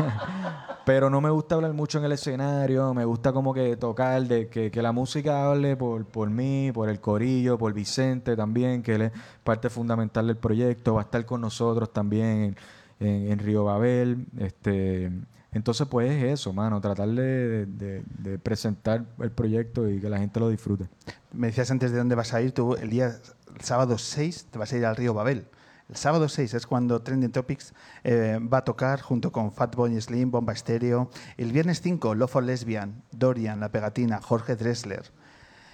pero 0.84 1.08
no 1.08 1.20
me 1.20 1.30
gusta 1.30 1.54
hablar 1.54 1.72
mucho 1.72 1.98
en 1.98 2.04
el 2.04 2.12
escenario, 2.12 2.92
me 2.94 3.04
gusta 3.04 3.32
como 3.32 3.54
que 3.54 3.76
tocar, 3.76 4.22
de 4.24 4.48
que, 4.48 4.70
que 4.70 4.82
la 4.82 4.92
música 4.92 5.46
hable 5.46 5.76
por, 5.76 6.04
por 6.04 6.28
mí, 6.28 6.72
por 6.74 6.88
el 6.88 7.00
corillo, 7.00 7.56
por 7.56 7.72
Vicente 7.72 8.34
también, 8.34 8.82
que 8.82 8.96
él 8.96 9.02
es 9.02 9.12
parte 9.44 9.70
fundamental 9.70 10.26
del 10.26 10.36
proyecto, 10.36 10.94
va 10.94 11.02
a 11.02 11.04
estar 11.04 11.24
con 11.24 11.40
nosotros 11.40 11.92
también 11.92 12.56
en, 12.98 13.38
Río 13.38 13.64
Babel. 13.64 14.26
Este, 14.38 15.12
entonces, 15.52 15.86
pues 15.86 16.10
es 16.10 16.24
eso, 16.24 16.52
mano, 16.52 16.80
tratar 16.80 17.08
de 17.08 18.40
presentar 18.42 19.04
el 19.20 19.30
proyecto 19.30 19.88
y 19.88 20.00
que 20.00 20.10
la 20.10 20.18
gente 20.18 20.40
lo 20.40 20.48
disfrute. 20.48 20.88
Me 21.32 21.48
decías 21.48 21.70
antes 21.70 21.92
de 21.92 21.98
dónde 21.98 22.14
vas 22.14 22.34
a 22.34 22.42
ir, 22.42 22.52
tú 22.52 22.74
el 22.74 22.90
día 22.90 23.16
el 23.56 23.62
sábado 23.62 23.98
6 23.98 24.48
te 24.50 24.58
vas 24.58 24.72
a 24.72 24.76
ir 24.76 24.84
al 24.86 24.96
río 24.96 25.14
Babel. 25.14 25.46
El 25.88 25.96
sábado 25.96 26.28
6 26.28 26.52
es 26.54 26.66
cuando 26.66 27.00
Trending 27.00 27.30
Topics 27.32 27.72
eh, 28.02 28.38
va 28.42 28.58
a 28.58 28.64
tocar 28.64 29.00
junto 29.00 29.30
con 29.32 29.52
Fatboy 29.52 29.98
Slim, 30.00 30.30
Bomba 30.30 30.52
Estéreo. 30.52 31.10
El 31.36 31.52
viernes 31.52 31.80
5, 31.80 32.14
Love 32.16 32.30
for 32.30 32.42
Lesbian, 32.42 33.02
Dorian, 33.12 33.60
La 33.60 33.70
Pegatina, 33.70 34.20
Jorge 34.20 34.56
Dressler 34.56 35.04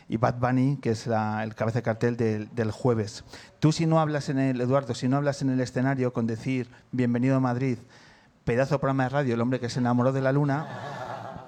y 0.09 0.19
Bad 0.19 0.35
Bunny, 0.39 0.77
que 0.83 0.91
es 0.91 1.07
la- 1.07 1.43
el 1.43 1.55
cabeza 1.55 1.79
de 1.79 1.83
cartel 1.83 2.17
del, 2.19 2.55
del 2.55 2.71
jueves. 2.71 3.25
Tú 3.59 3.73
si 3.73 3.87
no 3.87 4.01
hablas 4.01 4.29
en 4.29 4.39
el, 4.39 4.61
Eduardo, 4.61 4.95
si 4.95 5.09
no 5.09 5.17
hablas 5.17 5.41
en 5.41 5.49
el 5.49 5.61
escenario 5.61 6.13
con 6.13 6.27
decir 6.27 6.69
bienvenido 6.91 7.37
a 7.37 7.41
Madrid, 7.41 7.79
pedazo 8.45 8.75
de 8.75 8.79
programa 8.81 9.05
de 9.05 9.09
radio, 9.09 9.35
el 9.35 9.41
hombre 9.41 9.61
que 9.61 9.71
se 9.71 9.79
enamoró 9.79 10.13
de 10.13 10.21
la 10.21 10.33
luna, 10.33 10.67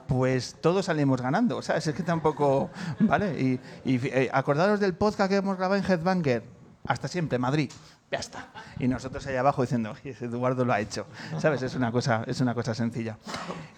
pues 0.06 0.56
todos 0.60 0.86
salimos 0.86 1.20
ganando, 1.20 1.60
¿sabes? 1.62 1.86
Es 1.86 1.94
que 1.94 2.02
tampoco, 2.02 2.70
¿vale? 3.00 3.40
Y, 3.40 3.60
y, 3.84 4.00
eh, 4.06 4.30
acordaros 4.32 4.80
del 4.80 4.94
podcast 4.94 5.30
que 5.30 5.36
hemos 5.36 5.56
grabado 5.56 5.80
en 5.82 5.90
Headbanger, 5.90 6.42
hasta 6.86 7.08
siempre, 7.08 7.38
Madrid, 7.38 7.70
ya 8.10 8.18
está. 8.18 8.48
Y 8.78 8.86
nosotros 8.88 9.26
allá 9.26 9.40
abajo 9.40 9.62
diciendo, 9.62 9.94
Eduardo 10.04 10.64
lo 10.64 10.72
ha 10.72 10.80
hecho, 10.80 11.06
¿sabes? 11.38 11.62
Es 11.62 11.74
una 11.74 11.90
cosa, 11.90 12.22
es 12.26 12.40
una 12.40 12.54
cosa 12.54 12.74
sencilla. 12.74 13.16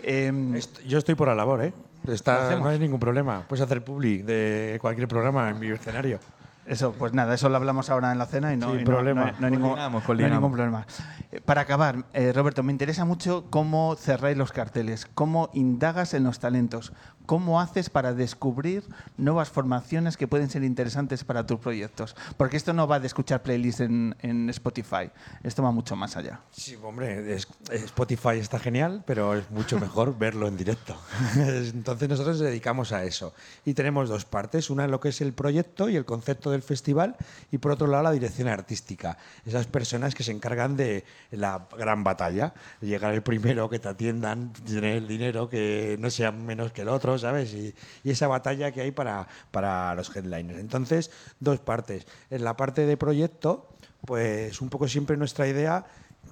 Em, 0.03 0.59
Yo 0.87 0.99
estoy 0.99 1.15
por 1.15 1.29
la 1.29 1.35
labor, 1.35 1.63
¿eh? 1.65 1.73
Está- 2.09 2.57
no 2.57 2.69
hay 2.69 2.79
ningún 2.79 3.01
problema. 3.01 3.45
Puedes 3.49 3.65
hacer 3.65 3.83
publi 3.85 4.23
de 4.23 4.79
cualquier 4.81 5.09
programa 5.09 5.51
en 5.51 5.59
mi 5.59 5.69
escenario. 5.71 6.19
Eso, 6.67 6.93
pues 6.93 7.13
nada, 7.13 7.35
eso 7.35 7.49
lo 7.49 7.57
hablamos 7.57 7.91
ahora 7.91 8.11
en 8.11 8.19
la 8.19 8.27
cena 8.27 8.53
y 8.53 8.57
no, 8.57 8.71
Sin 8.73 8.81
y 8.81 8.85
no- 8.85 8.91
problema. 8.91 9.21
no 9.21 9.27
hay- 9.29 9.35
no 9.39 9.47
hay 9.47 9.53
ningún, 9.53 9.71
Coordinamos, 9.71 10.09
hay 10.09 10.31
ningún 10.31 10.53
problema. 10.53 10.87
Eh, 11.31 11.41
Para 11.41 11.61
acabar, 11.61 12.05
eh, 12.13 12.33
Roberto, 12.33 12.63
me 12.63 12.73
interesa 12.73 13.05
mucho 13.05 13.47
cómo 13.51 13.95
cerráis 13.97 14.37
los 14.37 14.51
carteles, 14.53 15.07
cómo 15.15 15.51
indagas 15.55 16.13
en 16.15 16.25
los 16.25 16.41
talentos, 16.41 16.93
cómo 17.25 17.61
haces 17.61 17.91
para 17.91 18.15
descubrir 18.15 18.85
nuevas 19.17 19.49
formaciones 19.49 20.17
que 20.17 20.29
pueden 20.29 20.49
ser 20.51 20.63
interesantes 20.65 21.25
para 21.25 21.45
tus 21.47 21.59
proyectos. 21.59 22.15
Porque 22.37 22.57
esto 22.57 22.73
no 22.73 22.87
va 22.89 23.01
de 23.01 23.07
escuchar 23.09 23.43
playlists 23.43 23.81
en, 23.81 24.17
en 24.21 24.49
Spotify, 24.51 25.11
esto 25.43 25.63
va 25.63 25.71
mucho 25.73 25.95
más 25.97 26.17
allá. 26.17 26.41
Sí, 26.51 26.77
hombre, 26.83 27.35
es- 27.35 27.47
Spotify 27.71 28.39
está 28.39 28.59
genial, 28.59 29.03
pero 29.07 29.35
es 29.35 29.49
mucho 29.51 29.79
mejor 29.81 30.17
verlo 30.19 30.47
en 30.49 30.57
directo. 30.57 30.97
Entonces 31.37 32.09
nosotros 32.09 32.39
nos 32.39 32.47
dedicamos 32.47 32.93
a 32.93 33.05
eso. 33.05 33.33
Y 33.65 33.75
tenemos 33.75 34.09
dos 34.09 34.25
partes, 34.25 34.71
una 34.71 34.85
en 34.85 34.91
lo 34.91 35.01
que 35.01 35.09
es 35.11 35.21
el 35.21 35.33
proyecto 35.33 35.89
y 35.89 35.97
el 35.97 36.05
concepto 36.05 36.51
del 36.57 36.63
festival, 36.63 37.17
y 37.53 37.59
por 37.59 37.73
otro 37.73 37.87
lado 37.87 38.03
la 38.05 38.13
dirección 38.13 38.49
artística. 38.49 39.17
Esas 39.45 39.67
personas 39.67 40.15
que 40.15 40.25
se 40.25 40.33
encargan 40.33 40.77
de 40.77 41.05
la 41.31 41.69
gran 41.77 42.03
batalla, 42.03 42.55
llegar 42.81 43.15
el 43.15 43.23
primero, 43.23 43.69
que 43.69 43.79
te 43.79 43.89
atiendan, 43.89 44.53
tener 44.53 44.97
el 44.97 45.09
dinero, 45.09 45.49
que 45.49 45.97
no 46.01 46.11
sea 46.11 46.33
menos 46.33 46.73
que 46.73 46.83
el 46.83 46.89
otro, 46.89 47.19
¿sabes? 47.19 47.53
Y, 47.55 47.75
y 48.03 48.11
esa 48.11 48.27
batalla 48.27 48.73
que 48.73 48.81
hay 48.81 48.91
para, 48.91 49.29
para 49.51 49.95
los 49.95 50.15
headliners. 50.15 50.59
Entonces, 50.59 51.11
dos 51.41 51.61
partes. 51.61 52.07
En 52.31 52.45
la 52.45 52.57
parte 52.57 52.87
de 52.87 52.97
proyecto, 52.97 53.69
pues 54.05 54.61
un 54.61 54.69
poco 54.69 54.89
siempre 54.89 55.17
nuestra 55.17 55.47
idea 55.47 55.87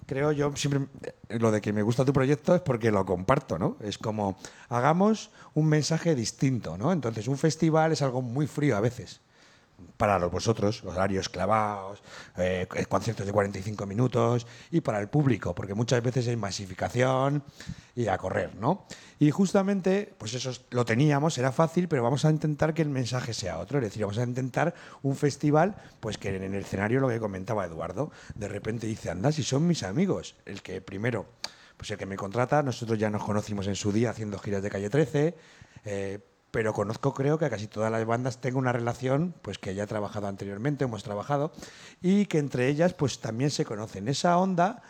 creo 0.06 0.32
yo 0.32 0.54
siempre 0.56 0.86
eh, 1.28 1.38
lo 1.38 1.50
de 1.50 1.60
que 1.60 1.72
me 1.72 1.82
gusta 1.82 2.04
tu 2.04 2.12
proyecto 2.12 2.54
es 2.54 2.60
porque 2.60 2.90
lo 2.90 3.04
comparto, 3.04 3.58
¿no? 3.58 3.76
Es 3.80 3.98
como 3.98 4.36
hagamos 4.68 5.30
un 5.54 5.66
mensaje 5.66 6.14
distinto, 6.14 6.76
¿no? 6.76 6.92
Entonces 6.92 7.28
un 7.28 7.38
festival 7.38 7.92
es 7.92 8.02
algo 8.02 8.22
muy 8.22 8.46
frío 8.46 8.76
a 8.76 8.80
veces 8.80 9.20
para 9.96 10.18
los 10.18 10.30
vosotros, 10.30 10.82
horarios 10.84 11.28
clavados, 11.28 12.02
eh, 12.36 12.66
conciertos 12.88 13.26
de 13.26 13.32
45 13.32 13.86
minutos 13.86 14.46
y 14.70 14.80
para 14.80 15.00
el 15.00 15.08
público, 15.08 15.54
porque 15.54 15.74
muchas 15.74 16.02
veces 16.02 16.28
hay 16.28 16.36
masificación 16.36 17.42
y 17.94 18.08
a 18.08 18.18
correr, 18.18 18.54
¿no? 18.56 18.86
Y 19.18 19.30
justamente, 19.30 20.12
pues 20.18 20.34
eso 20.34 20.50
es- 20.50 20.62
lo 20.70 20.84
teníamos, 20.84 21.38
era 21.38 21.52
fácil, 21.52 21.86
pero 21.88 22.02
vamos 22.02 22.24
a 22.24 22.30
intentar 22.30 22.74
que 22.74 22.82
el 22.82 22.88
mensaje 22.88 23.32
sea 23.32 23.58
otro, 23.58 23.78
es 23.78 23.84
decir, 23.84 24.02
vamos 24.02 24.18
a 24.18 24.24
intentar 24.24 24.74
un 25.02 25.14
festival, 25.16 25.76
pues 26.00 26.18
que 26.18 26.34
en 26.34 26.42
el 26.42 26.54
escenario 26.54 27.00
lo 27.00 27.08
que 27.08 27.20
comentaba 27.20 27.64
Eduardo, 27.64 28.10
de 28.34 28.48
repente 28.48 28.86
dice, 28.86 29.10
anda, 29.10 29.30
si 29.32 29.42
son 29.42 29.66
mis 29.66 29.82
amigos, 29.82 30.34
el 30.44 30.62
que 30.62 30.80
primero, 30.80 31.26
pues 31.76 31.90
el 31.90 31.98
que 31.98 32.06
me 32.06 32.16
contrata, 32.16 32.62
nosotros 32.62 32.98
ya 32.98 33.10
nos 33.10 33.24
conocimos 33.24 33.66
en 33.66 33.76
su 33.76 33.92
día 33.92 34.10
haciendo 34.10 34.38
giras 34.38 34.62
de 34.62 34.70
calle 34.70 34.90
13, 34.90 35.34
eh, 35.84 36.18
pero 36.54 36.72
conozco 36.72 37.12
creo 37.14 37.36
que 37.36 37.46
a 37.46 37.50
casi 37.50 37.66
todas 37.66 37.90
las 37.90 38.06
bandas 38.06 38.40
tengo 38.40 38.60
una 38.60 38.70
relación 38.70 39.34
pues 39.42 39.58
que 39.58 39.74
ya 39.74 39.88
trabajado 39.88 40.28
anteriormente, 40.28 40.84
hemos 40.84 41.02
trabajado 41.02 41.50
y 42.00 42.26
que 42.26 42.38
entre 42.38 42.68
ellas 42.68 42.94
pues 42.94 43.18
también 43.18 43.50
se 43.50 43.64
conocen. 43.64 44.06
Esa 44.06 44.38
onda 44.38 44.80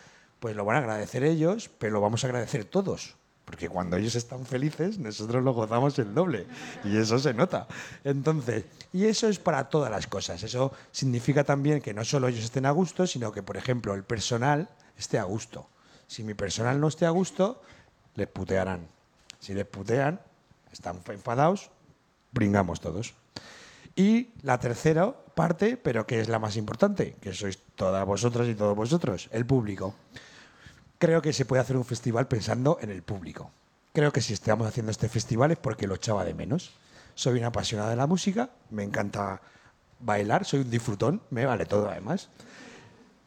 pues 0.41 0.55
lo 0.57 0.67
van 0.67 0.77
a 0.77 0.81
agradecer 0.81 1.25
ellos, 1.25 1.71
pero 1.79 1.95
lo 1.95 2.03
vamos 2.03 2.23
a 2.23 2.27
agradecer 2.27 2.67
todos. 2.67 3.17
Porque 3.47 3.71
cuando 3.71 3.97
ellos 3.97 4.15
están 4.15 4.45
felices, 4.45 4.99
nosotros 4.99 5.43
lo 5.43 5.55
gozamos 5.55 5.99
el 5.99 6.13
doble. 6.13 6.47
Y 6.85 6.99
eso 6.99 7.19
se 7.19 7.33
nota. 7.33 7.67
Entonces, 8.05 8.67
y 8.93 9.07
eso 9.07 9.27
es 9.31 9.39
para 9.39 9.71
todas 9.71 9.91
las 9.91 10.07
cosas. 10.07 10.43
Eso 10.43 10.71
significa 10.93 11.45
también 11.45 11.81
que 11.81 11.95
no 11.95 12.05
solo 12.05 12.29
ellos 12.29 12.45
estén 12.45 12.67
a 12.67 12.73
gusto, 12.73 13.07
sino 13.07 13.33
que, 13.33 13.43
por 13.43 13.57
ejemplo, 13.57 13.95
el 13.95 14.05
personal 14.05 14.69
esté 14.99 15.19
a 15.19 15.25
gusto. 15.25 15.67
Si 16.09 16.25
mi 16.25 16.35
personal 16.35 16.79
no 16.79 16.89
esté 16.89 17.07
a 17.07 17.11
gusto, 17.11 17.63
les 18.17 18.29
putearán. 18.29 18.87
Si 19.41 19.55
les 19.55 19.65
putean, 19.65 20.21
están 20.75 21.01
enfadados, 21.09 21.71
bringamos 22.33 22.81
todos. 22.81 23.15
Y 23.97 24.31
la 24.43 24.59
tercera 24.59 25.13
parte, 25.35 25.77
pero 25.77 26.07
que 26.07 26.21
es 26.21 26.29
la 26.29 26.39
más 26.39 26.57
importante, 26.57 27.17
que 27.21 27.33
sois 27.33 27.59
todas 27.77 28.05
vosotras 28.07 28.49
y 28.49 28.55
todos 28.55 28.77
vosotros, 28.77 29.29
el 29.33 29.47
público. 29.47 29.95
Creo 30.99 31.23
que 31.23 31.33
se 31.33 31.45
puede 31.45 31.63
hacer 31.63 31.77
un 31.77 31.85
festival 31.85 32.29
pensando 32.29 32.79
en 32.81 32.91
el 32.91 33.03
público. 33.03 33.51
Creo 33.93 34.13
que 34.13 34.21
si 34.21 34.33
estamos 34.33 34.67
haciendo 34.67 34.91
este 34.91 35.09
festival 35.09 35.53
es 35.53 35.59
porque 35.59 35.87
lo 35.87 35.95
echaba 35.95 36.25
de 36.25 36.35
menos. 36.35 36.73
Soy 37.15 37.39
una 37.39 37.49
apasionada 37.49 37.91
de 37.91 37.97
la 37.97 38.09
música, 38.09 38.51
me 38.71 38.83
encanta 38.83 39.41
bailar, 40.01 40.45
soy 40.45 40.61
un 40.61 40.71
disfrutón, 40.71 41.23
me 41.31 41.47
vale 41.47 41.67
todo 41.67 41.89
además. 41.89 42.31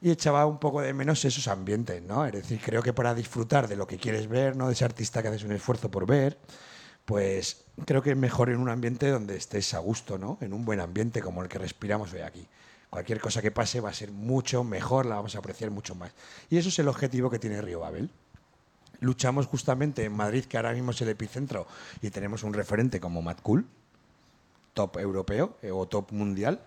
Y 0.01 0.12
echaba 0.12 0.45
un 0.45 0.60
poco 0.60 0.81
de 0.81 0.93
menos 0.93 1.23
esos 1.23 1.47
ambientes, 1.47 2.03
¿no? 2.03 2.25
Es 2.25 2.33
decir, 2.33 2.60
creo 2.63 2.83
que 2.83 2.93
para 2.93 3.15
disfrutar 3.15 3.67
de 3.67 3.77
lo 3.77 3.88
que 3.88 3.97
quieres 3.97 4.27
ver, 4.27 4.55
¿no? 4.55 4.67
De 4.67 4.73
ese 4.73 4.83
artista 4.86 5.21
que 5.21 5.29
haces 5.29 5.43
un 5.43 5.53
esfuerzo 5.53 5.89
por 5.89 6.05
ver, 6.05 6.38
pues 7.08 7.63
creo 7.86 8.02
que 8.02 8.12
es 8.12 8.17
mejor 8.17 8.50
en 8.50 8.58
un 8.58 8.67
ambiente 8.67 9.10
donde 9.10 9.38
estés 9.38 9.74
a 9.74 9.80
gusto, 9.80 10.17
¿no? 10.17 10.38
En 10.41 10.52
un 10.52 10.65
buen 10.65 10.82
ambiente 10.82 11.22
como 11.22 11.41
el 11.41 11.48
que 11.48 11.58
respiramos 11.58 12.12
hoy 12.12 12.20
aquí. 12.20 12.46
Cualquier 12.89 13.22
cosa 13.22 13.41
que 13.41 13.50
pase 13.50 13.80
va 13.80 13.91
a 13.91 13.93
ser 13.93 14.12
mucho 14.12 14.65
mejor, 14.65 15.06
la 15.06 15.15
vamos 15.15 15.34
a 15.38 15.39
apreciar 15.39 15.72
mucho 15.72 15.96
más. 15.96 16.12
Y 16.50 16.58
eso 16.58 16.67
es 16.67 16.78
el 16.80 16.89
objetivo 16.89 17.30
que 17.30 17.39
tiene 17.39 17.62
Río 17.62 17.80
Babel. 17.80 18.10
Luchamos 19.00 19.46
justamente 19.48 20.04
en 20.04 20.12
Madrid, 20.12 20.43
que 20.43 20.58
ahora 20.58 20.74
mismo 20.74 20.91
es 20.91 21.02
el 21.02 21.08
epicentro, 21.08 21.65
y 22.02 22.10
tenemos 22.10 22.43
un 22.43 22.54
referente 22.54 23.00
como 23.00 23.22
Mad 23.22 23.38
Cool, 23.41 23.65
top 24.74 24.98
europeo 24.98 25.56
eh, 25.62 25.72
o 25.72 25.88
top 25.88 26.12
mundial. 26.12 26.60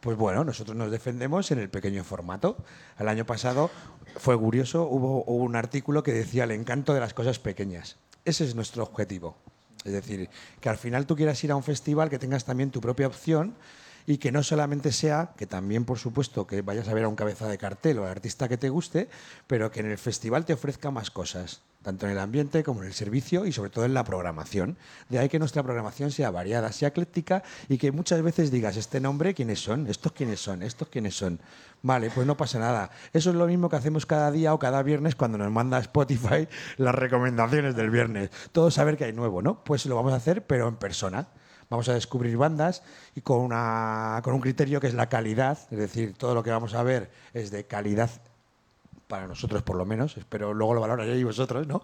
Pues 0.00 0.18
bueno, 0.18 0.44
nosotros 0.44 0.76
nos 0.76 0.90
defendemos 0.90 1.50
en 1.50 1.60
el 1.60 1.70
pequeño 1.70 2.04
formato. 2.04 2.58
El 2.98 3.08
año 3.08 3.24
pasado 3.24 3.70
fue 4.18 4.38
curioso, 4.38 4.82
hubo 4.82 5.24
un 5.24 5.56
artículo 5.56 6.02
que 6.02 6.12
decía 6.12 6.44
el 6.44 6.50
encanto 6.50 6.92
de 6.92 7.00
las 7.00 7.14
cosas 7.14 7.38
pequeñas. 7.38 7.96
Ese 8.26 8.44
es 8.44 8.54
nuestro 8.54 8.82
objetivo. 8.82 9.34
Es 9.84 9.92
decir, 9.92 10.28
que 10.60 10.68
al 10.68 10.78
final 10.78 11.06
tú 11.06 11.16
quieras 11.16 11.42
ir 11.44 11.50
a 11.50 11.56
un 11.56 11.62
festival, 11.62 12.08
que 12.10 12.18
tengas 12.18 12.44
también 12.44 12.70
tu 12.70 12.80
propia 12.80 13.06
opción 13.06 13.54
y 14.06 14.18
que 14.18 14.32
no 14.32 14.42
solamente 14.42 14.92
sea, 14.92 15.32
que 15.36 15.46
también 15.46 15.84
por 15.84 15.98
supuesto 15.98 16.46
que 16.46 16.62
vayas 16.62 16.88
a 16.88 16.94
ver 16.94 17.04
a 17.04 17.08
un 17.08 17.16
cabeza 17.16 17.48
de 17.48 17.58
cartel 17.58 17.98
o 17.98 18.04
al 18.04 18.10
artista 18.10 18.48
que 18.48 18.56
te 18.56 18.68
guste, 18.68 19.08
pero 19.46 19.70
que 19.70 19.80
en 19.80 19.90
el 19.90 19.98
festival 19.98 20.44
te 20.44 20.52
ofrezca 20.52 20.90
más 20.90 21.10
cosas, 21.10 21.62
tanto 21.82 22.06
en 22.06 22.12
el 22.12 22.18
ambiente 22.18 22.62
como 22.62 22.82
en 22.82 22.88
el 22.88 22.94
servicio 22.94 23.46
y 23.46 23.52
sobre 23.52 23.70
todo 23.70 23.84
en 23.84 23.94
la 23.94 24.04
programación. 24.04 24.76
De 25.08 25.18
ahí 25.18 25.28
que 25.28 25.38
nuestra 25.38 25.62
programación 25.62 26.10
sea 26.10 26.30
variada, 26.30 26.72
sea 26.72 26.88
ecléctica 26.88 27.42
y 27.68 27.78
que 27.78 27.92
muchas 27.92 28.22
veces 28.22 28.50
digas, 28.50 28.76
este 28.76 29.00
nombre, 29.00 29.34
¿quiénes 29.34 29.60
son? 29.60 29.86
¿Estos 29.86 30.12
quiénes 30.12 30.40
son? 30.40 30.62
¿Estos 30.62 30.88
quiénes 30.88 31.16
son? 31.16 31.40
Vale, 31.82 32.10
pues 32.10 32.26
no 32.26 32.36
pasa 32.36 32.58
nada. 32.58 32.90
Eso 33.12 33.30
es 33.30 33.36
lo 33.36 33.46
mismo 33.46 33.68
que 33.68 33.76
hacemos 33.76 34.06
cada 34.06 34.30
día 34.30 34.54
o 34.54 34.58
cada 34.58 34.82
viernes 34.82 35.16
cuando 35.16 35.38
nos 35.38 35.50
manda 35.50 35.78
Spotify 35.80 36.48
las 36.76 36.94
recomendaciones 36.94 37.74
del 37.74 37.90
viernes. 37.90 38.30
Todo 38.52 38.70
saber 38.70 38.96
que 38.96 39.04
hay 39.04 39.12
nuevo, 39.12 39.42
¿no? 39.42 39.64
Pues 39.64 39.84
lo 39.86 39.96
vamos 39.96 40.12
a 40.12 40.16
hacer, 40.16 40.46
pero 40.46 40.68
en 40.68 40.76
persona. 40.76 41.28
Vamos 41.72 41.88
a 41.88 41.94
descubrir 41.94 42.36
bandas 42.36 42.82
y 43.14 43.22
con, 43.22 43.40
una, 43.40 44.20
con 44.22 44.34
un 44.34 44.40
criterio 44.42 44.78
que 44.78 44.88
es 44.88 44.92
la 44.94 45.08
calidad, 45.08 45.58
es 45.70 45.78
decir, 45.78 46.12
todo 46.18 46.34
lo 46.34 46.42
que 46.42 46.50
vamos 46.50 46.74
a 46.74 46.82
ver 46.82 47.10
es 47.32 47.50
de 47.50 47.64
calidad 47.64 48.10
para 49.06 49.26
nosotros 49.26 49.62
por 49.62 49.76
lo 49.76 49.86
menos, 49.86 50.16
espero 50.18 50.52
luego 50.52 50.74
lo 50.74 50.80
valoraréis 50.82 51.24
vosotros, 51.24 51.66
¿no? 51.66 51.82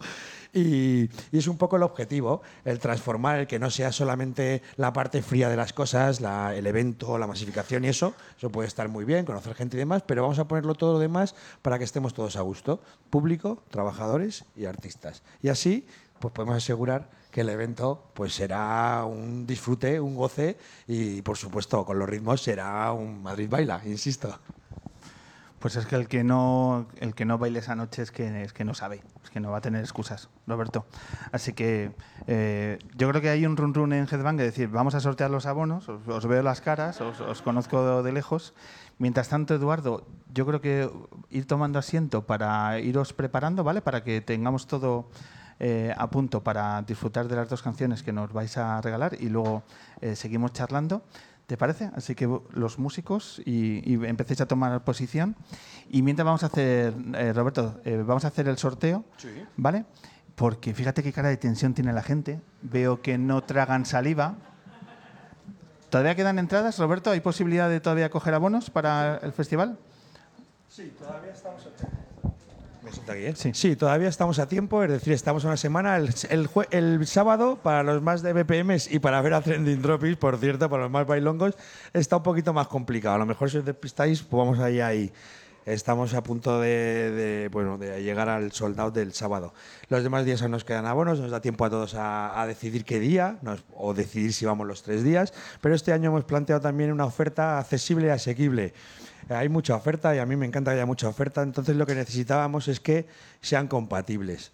Y, 0.53 1.09
y 1.33 1.39
es 1.39 1.47
un 1.47 1.57
poco 1.57 1.77
el 1.77 1.83
objetivo, 1.83 2.43
el 2.67 2.79
transformar, 2.79 3.39
el 3.41 3.47
que 3.47 3.59
no 3.59 3.71
sea 3.71 3.91
solamente 3.93 4.63
la 4.77 4.93
parte 4.93 5.23
fría 5.23 5.49
de 5.49 5.57
las 5.57 5.73
cosas, 5.75 6.21
la- 6.21 6.55
el 6.55 6.67
evento, 6.67 7.17
la 7.19 7.27
masificación 7.27 7.85
y 7.85 7.89
eso, 7.89 8.15
eso 8.37 8.51
puede 8.51 8.69
estar 8.69 8.89
muy 8.89 9.05
bien, 9.07 9.25
conocer 9.25 9.55
gente 9.55 9.77
y 9.77 9.81
demás, 9.81 10.03
pero 10.07 10.21
vamos 10.23 10.39
a 10.39 10.49
ponerlo 10.49 10.75
todo 10.75 10.95
lo 10.95 10.99
demás 10.99 11.35
para 11.63 11.79
que 11.79 11.85
estemos 11.85 12.13
todos 12.15 12.37
a 12.37 12.43
gusto, 12.43 12.81
público, 13.11 13.63
trabajadores 13.71 14.45
y 14.57 14.65
artistas. 14.67 15.23
Y 15.43 15.49
así, 15.49 15.87
pues 16.21 16.33
podemos 16.33 16.57
asegurar 16.57 17.09
que 17.31 17.43
el 17.43 17.49
evento 17.49 18.11
pues 18.15 18.35
será 18.35 19.05
un 19.05 19.47
disfrute, 19.47 20.01
un 20.01 20.15
goce 20.15 20.57
y 20.87 21.23
por 21.23 21.37
supuesto 21.37 21.85
con 21.85 21.99
los 21.99 22.09
ritmos 22.09 22.43
será 22.43 22.93
un 22.93 23.23
Madrid 23.23 23.49
baila, 23.49 23.81
insisto. 23.85 24.39
Pues 25.59 25.75
es 25.75 25.87
que 25.87 25.97
el 25.97 26.07
que 26.07 26.23
no, 26.23 26.87
el 27.01 27.17
que 27.17 27.25
no 27.25 27.37
baile 27.37 27.59
esa 27.59 27.75
noche 27.75 28.03
es 28.03 28.13
que, 28.13 28.43
es 28.43 28.53
que 28.53 28.65
no 28.65 28.75
sabe, 28.75 29.03
es 29.25 29.31
que 29.31 29.41
no 29.41 29.51
va 29.51 29.59
a 29.59 29.61
tener 29.61 29.81
excusas, 29.81 30.29
Roberto. 30.47 30.87
Así 31.33 31.53
que 31.53 31.91
eh, 32.29 32.79
yo 32.95 33.09
creo 33.09 33.21
que 33.21 33.29
hay 33.29 33.45
un 33.45 33.57
run 33.57 33.75
run 33.75 33.93
en 33.93 34.07
Headbang, 34.07 34.39
es 34.39 34.47
decir, 34.47 34.69
vamos 34.69 34.95
a 34.95 35.01
sortear 35.01 35.31
los 35.31 35.47
abonos, 35.47 35.89
os, 35.89 36.27
veo 36.27 36.43
las 36.45 36.61
caras, 36.61 37.01
os 37.01 37.43
conozco 37.43 38.05
de 38.05 38.13
lejos. 38.13 38.55
Mientras 38.99 39.29
tanto, 39.29 39.55
Eduardo, 39.55 40.07
yo 40.33 40.47
creo 40.47 40.61
que 40.61 40.91
ir 41.31 41.47
tomando 41.47 41.81
asiento 41.81 42.25
para 42.25 42.79
iros 42.79 43.13
preparando, 43.13 43.65
¿vale? 43.65 43.81
Para 43.81 44.05
que 44.05 44.21
tengamos 44.21 44.69
todo 44.69 45.09
eh, 45.61 45.95
a 45.97 46.09
punto 46.11 46.43
para 46.43 46.83
disfrutar 46.83 47.29
de 47.29 47.37
las 47.37 47.49
dos 47.49 47.63
canciones 47.63 48.03
que 48.03 48.13
nos 48.13 48.33
vais 48.33 48.57
a 48.57 48.81
regalar 48.81 49.17
y 49.19 49.29
luego 49.29 49.63
eh, 50.01 50.17
seguimos 50.17 50.53
charlando. 50.53 51.03
¿Te 51.49 51.57
parece? 51.57 51.91
Así 51.95 52.15
que 52.15 52.29
los 52.53 52.79
músicos 52.79 53.41
y, 53.43 53.81
y 53.91 53.95
empecéis 54.05 54.43
a 54.43 54.47
tomar 54.47 54.85
posición. 54.85 55.35
Y 55.89 56.03
mientras 56.03 56.27
vamos 56.27 56.43
a 56.43 56.47
hacer, 56.47 56.93
eh, 57.15 57.33
Roberto, 57.33 57.81
eh, 57.87 58.05
vamos 58.07 58.27
a 58.27 58.29
hacer 58.29 58.49
el 58.49 58.59
sorteo, 58.59 59.03
¿vale? 59.57 59.87
Porque 60.35 60.75
fíjate 60.75 61.03
qué 61.03 61.11
cara 61.11 61.31
de 61.31 61.39
tensión 61.39 61.73
tiene 61.73 61.95
la 61.95 62.03
gente. 62.03 62.43
Veo 62.61 63.01
que 63.01 63.17
no 63.17 63.45
tragan 63.45 63.87
saliva. 63.87 64.35
¿Todavía 65.89 66.15
quedan 66.15 66.39
entradas, 66.39 66.79
Roberto? 66.79 67.11
¿Hay 67.11 67.21
posibilidad 67.21 67.71
de 67.71 67.81
todavía 67.81 68.11
coger 68.11 68.35
abonos 68.35 68.69
para 68.69 69.17
el 69.17 69.33
festival? 69.33 69.79
Sí, 70.69 70.93
todavía 70.99 71.33
estamos 71.33 71.67
a 71.67 72.18
tiempo. 72.89 73.13
¿Me 73.13 73.13
siento 73.13 73.13
aquí, 73.13 73.49
eh? 73.49 73.53
Sí. 73.55 73.77
Todavía 73.77 74.09
estamos 74.09 74.39
a 74.39 74.49
tiempo, 74.49 74.83
es 74.83 74.91
decir, 74.91 75.13
estamos 75.13 75.45
una 75.45 75.57
semana. 75.57 75.97
El, 75.97 77.07
sábado, 77.07 77.59
para 77.63 77.83
los 77.83 78.03
más 78.03 78.23
de 78.23 78.33
BPMs 78.33 78.91
y 78.91 78.99
para 78.99 79.21
ver 79.23 79.35
a 79.35 79.41
Trending 79.41 79.83
Tropics, 79.83 80.17
por 80.17 80.37
cierto, 80.39 80.69
para 80.69 80.85
los 80.85 80.93
más 80.93 81.07
bailongos, 81.07 81.55
está 81.93 82.17
un 82.17 82.23
poquito 82.23 82.53
más 82.53 82.69
complicado. 82.69 83.15
A 83.17 83.19
lo 83.19 83.27
mejor 83.27 83.51
si 83.51 83.59
os 83.59 83.65
despistáis, 83.65 84.23
pues 84.23 84.39
vamos 84.39 84.59
ahí, 84.59 84.81
ahí. 84.81 85.13
Estamos 85.67 86.15
a 86.15 86.23
punto 86.23 86.61
de, 86.63 87.51
bueno, 87.53 87.77
de 87.77 88.03
llegar 88.03 88.31
al 88.31 88.53
soldado 88.53 88.91
del 88.91 89.13
sábado. 89.13 89.53
Los 89.91 90.03
demás 90.03 90.25
días 90.25 90.41
aún 90.41 90.53
nos 90.53 90.65
quedan 90.65 90.87
abonos, 90.87 91.21
nos 91.21 91.31
da 91.31 91.43
tiempo 91.43 91.63
a 91.67 91.69
todos 91.69 91.95
a, 91.95 92.41
a 92.41 92.47
decidir 92.47 92.87
qué 92.87 92.99
día 92.99 93.37
nos- 93.43 93.63
o 93.77 93.93
decidir 93.93 94.33
si 94.33 94.47
vamos 94.47 94.67
los 94.67 94.83
tres 94.83 95.05
días. 95.05 95.35
Pero 95.61 95.75
este 95.75 95.93
año 95.93 96.09
hemos 96.09 96.25
planteado 96.25 96.63
también 96.63 96.91
una 96.91 97.05
oferta 97.05 97.59
accesible 97.59 98.07
y 98.07 98.11
asequible. 98.11 98.73
Hay 99.29 99.49
mucha 99.49 99.75
oferta 99.77 100.15
y 100.15 100.19
a 100.19 100.27
mí 100.27 100.37
me 100.37 100.47
encanta 100.47 100.71
que 100.71 100.77
haya 100.77 100.87
mucha 100.87 101.09
oferta, 101.09 101.43
entonces 101.43 101.77
lo 101.77 101.87
que 101.87 101.95
necesitábamos 101.95 102.69
es 102.69 102.81
que 102.81 103.07
sean 103.41 103.69
compatibles. 103.69 104.53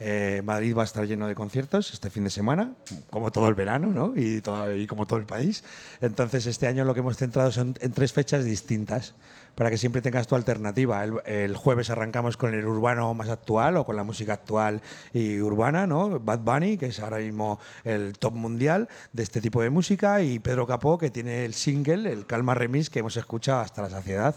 Eh, 0.00 0.42
Madrid 0.44 0.76
va 0.76 0.82
a 0.82 0.84
estar 0.86 1.06
lleno 1.06 1.28
de 1.28 1.36
conciertos 1.36 1.92
este 1.92 2.10
fin 2.10 2.24
de 2.24 2.30
semana, 2.30 2.72
como 3.10 3.30
todo 3.30 3.48
el 3.48 3.54
verano 3.54 3.88
¿no? 3.88 4.12
y, 4.16 4.42
y 4.76 4.86
como 4.86 5.06
todo 5.06 5.18
el 5.18 5.26
país. 5.26 5.62
Entonces 6.00 6.46
este 6.46 6.66
año 6.66 6.84
lo 6.84 6.94
que 6.94 7.00
hemos 7.00 7.16
centrado 7.16 7.52
son 7.52 7.76
en 7.80 7.92
tres 7.92 8.12
fechas 8.12 8.44
distintas 8.44 9.14
para 9.54 9.70
que 9.70 9.78
siempre 9.78 10.02
tengas 10.02 10.26
tu 10.26 10.34
alternativa. 10.34 11.04
El, 11.04 11.56
jueves 11.56 11.90
arrancamos 11.90 12.36
con 12.36 12.54
el 12.54 12.66
urbano 12.66 13.14
más 13.14 13.28
actual 13.28 13.76
o 13.76 13.84
con 13.84 13.96
la 13.96 14.04
música 14.04 14.34
actual 14.34 14.82
y 15.12 15.40
urbana, 15.40 15.86
¿no? 15.86 16.20
Bad 16.20 16.40
Bunny, 16.40 16.76
que 16.76 16.86
es 16.86 17.00
ahora 17.00 17.18
mismo 17.18 17.58
el 17.84 18.18
top 18.18 18.34
mundial 18.34 18.88
de 19.12 19.22
este 19.22 19.40
tipo 19.40 19.62
de 19.62 19.70
música, 19.70 20.22
y 20.22 20.38
Pedro 20.38 20.66
Capó, 20.66 20.98
que 20.98 21.10
tiene 21.10 21.44
el 21.44 21.54
single, 21.54 22.10
el 22.12 22.26
Calma 22.26 22.54
Remix, 22.54 22.90
que 22.90 23.00
hemos 23.00 23.16
escuchado 23.16 23.60
hasta 23.60 23.82
la 23.82 23.90
saciedad 23.90 24.34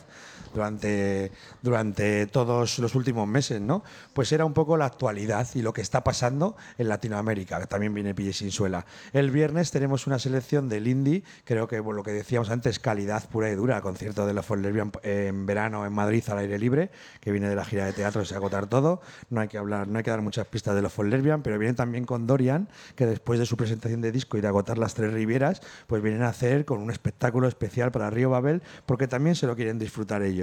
durante, 0.53 1.31
durante 1.61 2.27
todos 2.27 2.79
los 2.79 2.95
últimos 2.95 3.27
meses, 3.27 3.61
¿no? 3.61 3.83
Pues 4.13 4.31
era 4.31 4.45
un 4.45 4.53
poco 4.53 4.77
la 4.77 4.85
actualidad 4.85 5.47
y 5.53 5.61
lo 5.61 5.73
que 5.73 5.81
está 5.81 6.03
pasando 6.03 6.55
en 6.77 6.87
Latinoamérica, 6.87 7.59
que 7.59 7.67
también 7.67 7.93
viene 7.93 8.15
Pille 8.15 8.33
Sin 8.33 8.51
Suela. 8.51 8.85
El 9.13 9.31
viernes 9.31 9.71
tenemos 9.71 10.07
una 10.07 10.19
selección 10.19 10.69
del 10.69 10.87
indie, 10.87 11.23
creo 11.43 11.67
que 11.67 11.79
bueno, 11.79 11.97
lo 11.97 12.03
que 12.03 12.11
decíamos 12.11 12.49
antes, 12.49 12.79
calidad 12.79 13.27
pura 13.29 13.49
y 13.49 13.55
dura, 13.55 13.81
concierto 13.81 14.25
de 14.25 14.33
For 14.41 14.57
Lesbian 14.57 14.91
en 15.03 15.45
verano 15.45 15.85
en 15.85 15.93
Madrid 15.93 16.23
al 16.29 16.39
aire 16.39 16.57
libre, 16.57 16.89
que 17.19 17.31
viene 17.31 17.49
de 17.49 17.55
la 17.55 17.65
gira 17.65 17.85
de 17.85 17.93
teatro, 17.93 18.23
se 18.23 18.35
agotar 18.35 18.67
todo, 18.67 19.01
no 19.29 19.41
hay 19.41 19.47
que 19.47 19.57
hablar, 19.57 19.87
no 19.87 19.97
hay 19.97 20.03
que 20.03 20.11
dar 20.11 20.21
muchas 20.21 20.47
pistas 20.47 20.75
de 20.75 20.81
los 20.81 20.93
For 20.93 21.05
Lesbian, 21.05 21.41
pero 21.41 21.57
viene 21.59 21.73
también 21.73 22.05
con 22.05 22.27
Dorian, 22.27 22.69
que 22.95 23.05
después 23.05 23.39
de 23.39 23.45
su 23.45 23.57
presentación 23.57 24.01
de 24.01 24.11
disco 24.11 24.37
y 24.37 24.41
de 24.41 24.47
agotar 24.47 24.77
las 24.77 24.93
tres 24.93 25.13
rivieras, 25.13 25.61
pues 25.87 26.01
vienen 26.01 26.23
a 26.23 26.29
hacer 26.29 26.65
con 26.65 26.79
un 26.79 26.91
espectáculo 26.91 27.47
especial 27.47 27.91
para 27.91 28.09
Río 28.09 28.29
Babel, 28.29 28.61
porque 28.85 29.07
también 29.07 29.35
se 29.35 29.47
lo 29.47 29.55
quieren 29.55 29.79
disfrutar 29.79 30.21
ellos. 30.23 30.36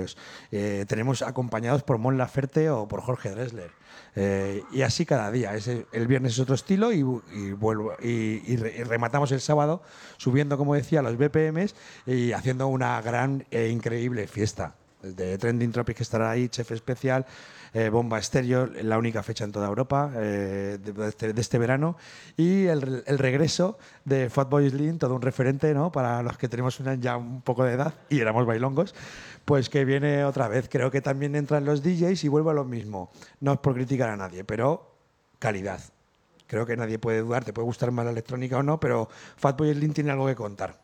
Eh, 0.52 0.84
tenemos 0.88 1.22
acompañados 1.22 1.82
por 1.82 1.98
Mon 1.98 2.18
Laferte 2.18 2.70
o 2.70 2.86
por 2.88 3.00
Jorge 3.00 3.30
Dressler. 3.30 3.70
Eh, 4.16 4.62
y 4.72 4.82
así 4.82 5.04
cada 5.06 5.30
día. 5.30 5.54
Ese- 5.54 5.86
el 5.92 6.06
viernes 6.06 6.32
es 6.32 6.38
otro 6.40 6.54
estilo 6.54 6.92
y, 6.92 6.98
y 7.32 7.52
vuelvo, 7.52 7.92
y, 8.02 8.42
y 8.46 8.56
re- 8.56 8.74
y 8.78 8.82
rematamos 8.84 9.32
el 9.32 9.40
sábado 9.40 9.82
subiendo, 10.16 10.56
como 10.56 10.74
decía, 10.74 11.02
los 11.02 11.16
BPMs 11.16 11.74
y 12.06 12.32
haciendo 12.32 12.66
una 12.68 13.00
gran 13.02 13.44
e 13.50 13.68
increíble 13.68 14.26
fiesta. 14.26 14.74
De 15.02 15.36
Trending 15.36 15.70
Tropics 15.70 15.98
que 15.98 16.02
estará 16.02 16.30
ahí, 16.30 16.48
chef 16.48 16.70
especial, 16.72 17.26
eh, 17.74 17.90
Bomba 17.90 18.18
Estéreo, 18.18 18.66
la 18.82 18.96
única 18.96 19.22
fecha 19.22 19.44
en 19.44 19.52
toda 19.52 19.66
Europa 19.68 20.10
eh, 20.16 20.78
de 20.82 21.08
este, 21.08 21.34
de 21.34 21.40
este 21.42 21.58
verano. 21.58 21.98
Y 22.38 22.64
el, 22.68 23.02
el 23.06 23.18
regreso 23.18 23.76
de 24.06 24.30
Fatboy 24.30 24.70
Slim, 24.70 24.96
todo 24.98 25.14
un 25.14 25.20
referente 25.20 25.74
¿no? 25.74 25.92
para 25.92 26.22
los 26.22 26.38
que 26.38 26.48
tenemos 26.48 26.80
una- 26.80 26.94
ya 26.94 27.18
un 27.18 27.42
poco 27.42 27.64
de 27.64 27.74
edad 27.74 27.92
y 28.08 28.20
éramos 28.20 28.46
bailongos, 28.46 28.94
pues 29.44 29.68
que 29.68 29.84
viene 29.84 30.24
otra 30.24 30.48
vez. 30.48 30.68
Creo 30.68 30.90
que 30.90 31.00
también 31.00 31.36
entran 31.36 31.64
los 31.64 31.82
DJs 31.82 32.24
y 32.24 32.28
vuelvo 32.28 32.50
a 32.50 32.54
lo 32.54 32.64
mismo. 32.64 33.10
No 33.40 33.52
es 33.52 33.58
por 33.58 33.74
criticar 33.74 34.10
a 34.10 34.16
nadie, 34.16 34.44
pero 34.44 34.94
calidad. 35.38 35.80
Creo 36.46 36.66
que 36.66 36.76
nadie 36.76 36.98
puede 36.98 37.20
dudar, 37.20 37.44
te 37.44 37.52
puede 37.52 37.66
gustar 37.66 37.90
más 37.90 38.04
la 38.04 38.12
electrónica 38.12 38.58
o 38.58 38.62
no, 38.62 38.78
pero 38.78 39.08
Fatboy 39.36 39.72
Slim 39.74 39.92
tiene 39.92 40.10
algo 40.10 40.26
que 40.26 40.34
contar. 40.34 40.78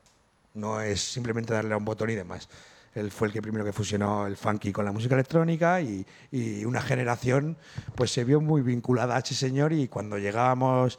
No 0.54 0.80
es 0.80 1.00
simplemente 1.00 1.52
darle 1.52 1.74
a 1.74 1.76
un 1.76 1.84
botón 1.84 2.10
y 2.10 2.14
demás. 2.14 2.48
Él 2.94 3.12
fue 3.12 3.28
el 3.28 3.32
que 3.32 3.40
primero 3.40 3.64
que 3.64 3.72
fusionó 3.72 4.26
el 4.26 4.36
funky 4.36 4.72
con 4.72 4.84
la 4.84 4.90
música 4.90 5.14
electrónica 5.14 5.80
y, 5.80 6.04
y 6.32 6.64
una 6.64 6.82
generación 6.82 7.56
pues 7.94 8.10
se 8.10 8.24
vio 8.24 8.40
muy 8.40 8.62
vinculada 8.62 9.14
a 9.14 9.20
ese 9.20 9.34
señor 9.34 9.72
y 9.72 9.86
cuando 9.86 10.18
llegábamos 10.18 10.98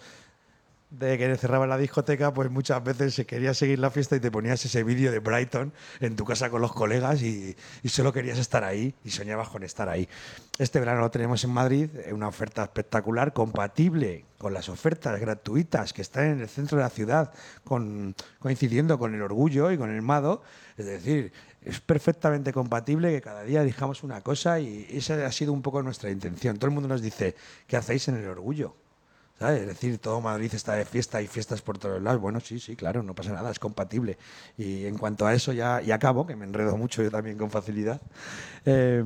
de 0.92 1.18
que 1.18 1.38
cerraba 1.38 1.66
la 1.66 1.78
discoteca, 1.78 2.34
pues 2.34 2.52
muchas 2.52 2.84
veces 2.84 3.14
se 3.14 3.26
quería 3.26 3.54
seguir 3.54 3.80
la 3.80 3.90
fiesta 3.90 4.18
y 4.18 4.20
te 4.20 4.30
ponías 4.30 4.64
ese 4.66 4.84
vídeo 4.84 5.10
de 5.10 5.20
Brighton 5.20 5.72
en 6.02 6.18
tu 6.18 6.26
casa 6.26 6.50
con 6.50 6.62
los 6.62 6.74
colegas 6.74 7.22
y, 7.22 7.56
solo 7.86 8.12
querías 8.12 8.38
estar 8.38 8.66
ahí 8.66 8.94
y 9.06 9.10
soñabas 9.10 9.48
con 9.48 9.64
estar 9.64 9.88
ahí. 9.88 10.08
Este 10.60 10.80
verano 10.80 11.00
lo 11.00 11.10
tenemos 11.10 11.44
en 11.46 11.52
Madrid, 11.52 11.90
eh, 11.96 12.14
una 12.14 12.28
oferta 12.28 12.64
espectacular, 12.64 13.32
compatible 13.32 14.26
con 14.38 14.54
las 14.54 14.68
ofertas 14.68 15.18
gratuitas 15.20 15.94
que 15.94 16.02
están 16.02 16.26
en 16.26 16.42
el 16.42 16.50
centro 16.50 16.78
de 16.78 16.84
la 16.84 16.90
ciudad, 16.90 17.32
coincidiendo 18.40 19.00
con 19.00 19.16
el 19.16 19.22
orgullo 19.22 19.72
y 19.72 19.78
con 19.78 19.92
el 19.92 20.02
mado. 20.02 20.44
Es 20.76 20.86
decir, 20.86 21.32
es 21.62 21.80
perfectamente 21.80 22.52
compatible 22.52 23.12
que 23.12 23.22
cada 23.22 23.44
día 23.44 23.64
dijamos 23.64 24.04
una 24.04 24.22
cosa 24.22 24.60
y 24.60 24.88
esa 24.92 25.26
ha 25.26 25.32
sido 25.32 25.54
un 25.54 25.62
poco 25.62 25.82
nuestra 25.84 26.10
intención. 26.10 26.58
Todo 26.58 26.68
el 26.68 26.74
mundo 26.74 26.90
nos 26.90 27.02
dice, 27.02 27.36
¿qué 27.68 27.78
hacéis 27.78 28.10
en 28.10 28.16
el 28.16 28.28
orgullo? 28.28 28.76
Es 29.50 29.66
decir, 29.66 29.98
todo 29.98 30.22
Madrid 30.22 30.52
está 30.54 30.74
de 30.74 30.86
fiesta 30.86 31.22
y 31.22 31.28
fiestas 31.28 31.62
por 31.62 31.78
todos 31.80 32.02
lados. 32.02 32.22
Bueno, 32.22 32.40
sí, 32.40 32.60
sí, 32.60 32.76
claro, 32.76 33.02
no 33.02 33.16
pasa 33.16 33.34
nada, 33.34 33.50
es 33.50 33.60
compatible. 33.60 34.18
Y 34.58 34.86
en 34.86 34.98
cuanto 34.98 35.26
a 35.26 35.34
eso, 35.34 35.52
ya 35.52 35.82
y 35.82 35.92
acabo, 35.92 36.28
que 36.28 36.36
me 36.36 36.46
enredo 36.46 36.78
mucho 36.78 37.02
yo 37.02 37.10
también 37.10 37.38
con 37.38 37.50
facilidad. 37.50 38.00
eh, 38.66 39.04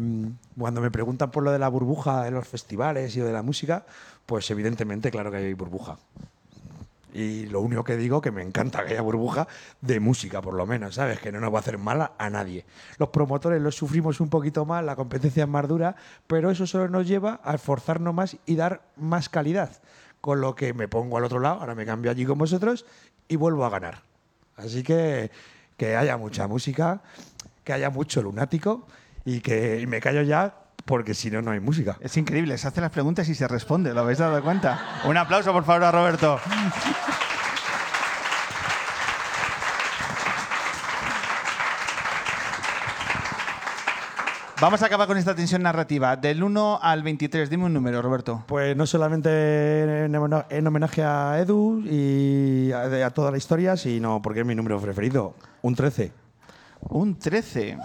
cuando 0.58 0.82
me 0.82 0.92
preguntan 0.92 1.32
por 1.32 1.44
lo 1.44 1.52
de 1.52 1.60
la 1.60 1.70
burbuja 1.70 2.24
de 2.24 2.32
los 2.32 2.48
festivales 2.48 3.16
y 3.16 3.22
de 3.22 3.32
la 3.32 3.42
música, 3.44 3.86
pues 4.26 4.50
evidentemente, 4.52 5.10
claro 5.12 5.32
que 5.32 5.38
hay 5.38 5.54
burbuja. 5.54 5.98
Y 7.14 7.46
lo 7.46 7.62
único 7.62 7.86
que 7.86 7.96
digo 7.96 8.20
que 8.20 8.30
me 8.30 8.42
encanta 8.42 8.84
que 8.84 8.92
haya 8.92 9.02
burbuja 9.02 9.48
de 9.80 10.02
música, 10.02 10.42
por 10.42 10.54
lo 10.54 10.66
menos, 10.66 10.96
¿sabes? 10.96 11.22
Que 11.22 11.32
no 11.32 11.40
nos 11.40 11.54
va 11.54 11.60
a 11.60 11.62
hacer 11.62 11.78
mal 11.78 12.12
a 12.18 12.30
nadie. 12.30 12.66
Los 12.98 13.08
promotores 13.08 13.62
los 13.62 13.74
sufrimos 13.74 14.20
un 14.20 14.28
poquito 14.28 14.66
más, 14.66 14.84
la 14.84 14.98
competencia 14.98 15.44
es 15.44 15.50
más 15.50 15.66
dura, 15.66 15.96
pero 16.28 16.52
eso 16.52 16.68
solo 16.68 16.90
nos 16.90 17.08
lleva 17.08 17.40
a 17.46 17.56
esforzarnos 17.56 18.14
más 18.14 18.36
y 18.46 18.58
dar 18.58 18.82
más 18.98 19.30
calidad. 19.30 19.72
Con 20.26 20.42
lo 20.42 20.56
que 20.56 20.74
me 20.74 20.88
pongo 20.88 21.20
al 21.20 21.24
otro 21.24 21.40
lado, 21.40 21.60
ahora 21.60 21.76
me 21.76 21.86
cambio 21.86 22.10
allí 22.10 22.26
con 22.26 22.40
vosotros 22.40 22.84
y 23.28 23.36
vuelvo 23.36 23.64
a 23.64 23.70
ganar. 23.70 24.02
Así 24.56 24.82
que 24.82 25.30
que 25.78 25.96
haya 25.96 26.18
mucha 26.18 26.48
música, 26.48 27.02
que 27.64 27.74
haya 27.74 27.92
mucho 27.92 28.24
lunático 28.24 28.88
y 29.24 29.42
que 29.42 29.86
me 29.88 30.02
callo 30.02 30.24
ya 30.24 30.56
porque 30.86 31.14
si 31.14 31.30
no, 31.30 31.44
no 31.44 31.52
hay 31.52 31.60
música. 31.60 31.98
Es 32.00 32.18
increíble, 32.18 32.58
se 32.58 32.68
hace 32.68 32.82
las 32.82 32.90
preguntas 32.90 33.30
y 33.30 33.36
se 33.36 33.48
responde, 33.48 33.94
¿lo 33.94 34.02
habéis 34.02 34.18
dado 34.18 34.42
cuenta? 34.42 35.00
Un 35.06 35.16
aplauso, 35.16 35.54
por 35.54 35.64
favor, 35.64 35.84
a 35.84 35.92
Roberto. 35.92 36.40
Vamos 44.66 44.82
a 44.82 44.88
acabar 44.88 45.06
con 45.08 45.16
esta 45.16 45.36
tensión 45.36 45.62
narrativa. 45.62 46.16
Del 46.16 46.42
1 46.42 46.80
al 46.82 47.04
23, 47.04 47.52
dime 47.52 47.66
un 47.66 47.74
número, 47.76 48.02
Roberto. 48.02 48.44
Pues 48.48 48.76
no 48.76 48.88
solamente 48.88 50.06
en, 50.06 50.12
homen- 50.16 50.44
en 50.50 50.66
homenaje 50.66 51.04
a 51.04 51.38
Edu 51.40 51.84
y 51.86 52.72
a, 52.72 53.06
a 53.06 53.10
toda 53.12 53.30
la 53.30 53.38
historia, 53.38 53.78
sino 53.78 54.24
porque 54.24 54.40
es 54.40 54.46
mi 54.48 54.56
número 54.56 54.82
preferido, 54.82 55.36
un 55.62 55.76
13. 55.76 56.12
Un 56.82 57.20
13. 57.20 57.78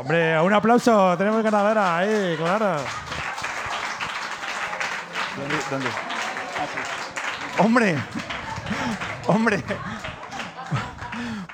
Hombre, 0.00 0.40
un 0.40 0.52
aplauso, 0.52 1.16
tenemos 1.16 1.44
ganadora, 1.44 1.98
ahí, 1.98 2.34
claro. 2.36 2.82
¿Dónde? 5.38 5.54
dónde? 5.70 5.88
Hombre, 7.60 7.96
hombre, 9.28 9.62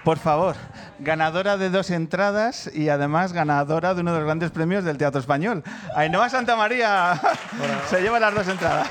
por 0.02 0.16
favor, 0.18 0.56
ganadora 1.00 1.56
de 1.56 1.70
dos 1.70 1.90
entradas 1.90 2.70
y 2.72 2.88
además 2.88 3.32
ganadora 3.32 3.94
de 3.94 4.00
uno 4.02 4.12
de 4.12 4.18
los 4.18 4.26
grandes 4.26 4.50
premios 4.50 4.84
del 4.84 4.98
Teatro 4.98 5.20
Español. 5.20 5.62
Ainhoa 5.96 6.28
Santa 6.28 6.56
María 6.56 7.20
se 7.88 8.00
lleva 8.00 8.20
las 8.20 8.34
dos 8.34 8.48
entradas. 8.48 8.88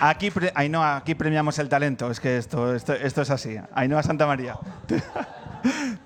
Aquí, 0.00 0.30
pre- 0.32 0.52
Ainhoa, 0.56 0.96
aquí 0.96 1.14
premiamos 1.14 1.58
el 1.60 1.68
talento, 1.68 2.10
es 2.10 2.18
que 2.18 2.36
esto, 2.36 2.74
esto, 2.74 2.92
esto 2.92 3.22
es 3.22 3.30
así. 3.30 3.56
Ainhoa 3.72 4.02
Santa 4.02 4.26
María. 4.26 4.58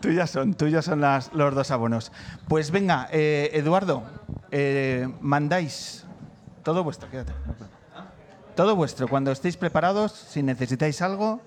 Tuyas 0.00 0.30
son, 0.34 0.52
tuyas 0.54 0.84
son 0.84 1.00
las, 1.00 1.32
los 1.32 1.54
dos 1.54 1.70
abonos. 1.70 2.12
Pues 2.46 2.70
venga, 2.70 3.08
eh, 3.10 3.50
Eduardo, 3.54 4.02
eh, 4.50 5.08
mandáis 5.22 6.04
todo 6.62 6.84
vuestro, 6.84 7.08
quédate. 7.10 7.32
Todo 8.56 8.74
vuestro, 8.74 9.06
cuando 9.06 9.30
estéis 9.32 9.58
preparados, 9.58 10.12
si 10.12 10.42
necesitáis 10.42 11.02
algo. 11.02 11.42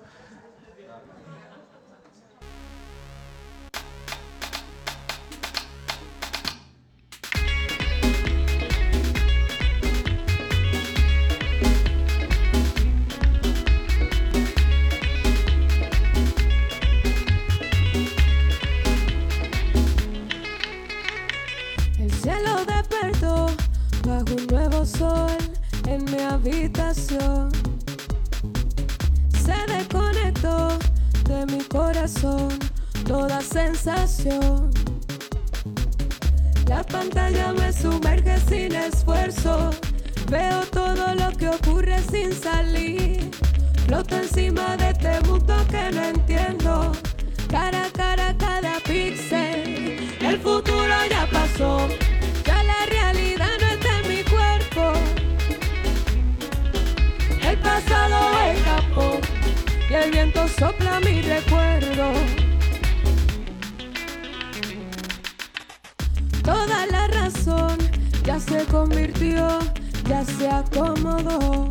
El 50.30 50.38
futuro 50.38 50.94
ya 51.10 51.26
pasó, 51.32 51.88
ya 52.46 52.62
la 52.62 52.86
realidad 52.86 53.50
no 53.60 53.66
está 53.66 53.98
en 53.98 54.08
mi 54.08 54.22
cuerpo. 54.22 54.92
El 57.42 57.58
pasado 57.58 58.38
escapó 58.52 59.20
y 59.90 59.92
el 59.92 60.10
viento 60.12 60.46
sopla 60.46 61.00
mi 61.00 61.20
recuerdo. 61.22 62.12
Toda 66.44 66.86
la 66.86 67.08
razón 67.08 67.76
ya 68.22 68.38
se 68.38 68.64
convirtió, 68.66 69.58
ya 70.08 70.24
se 70.24 70.48
acomodó. 70.48 71.68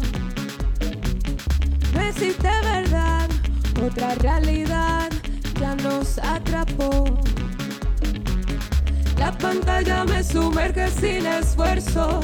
No 1.94 2.02
existe 2.02 2.50
verdad, 2.62 3.30
otra 3.82 4.16
realidad 4.16 5.10
ya 5.62 5.76
nos 5.76 6.18
atrapó. 6.18 7.06
Pantalla 9.38 10.04
me 10.06 10.24
sumerge 10.24 10.90
sin 10.90 11.26
esfuerzo. 11.26 12.22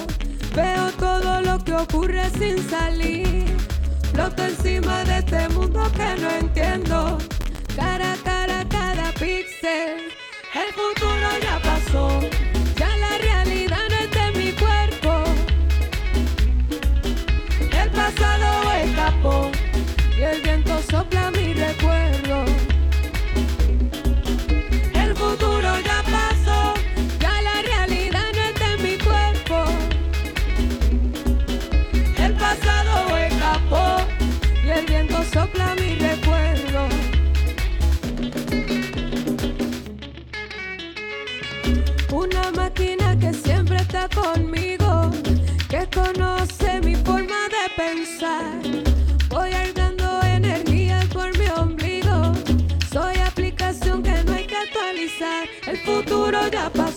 Veo 0.56 0.92
todo 0.98 1.42
lo 1.42 1.64
que 1.64 1.74
ocurre 1.74 2.30
sin 2.38 2.58
salir. 2.70 3.46
Floto 4.14 4.44
encima 4.44 5.04
de 5.04 5.20
este 5.20 5.50
mundo 5.50 5.92
que 5.96 6.22
no 6.22 6.30
entiendo. 6.32 7.18
Cara 7.76 8.14
a 8.14 8.18
cara 8.18 8.66
cada 8.70 9.12
píxel. 9.14 10.10
El 10.54 10.74
futuro 10.74 11.28
ya 11.42 11.65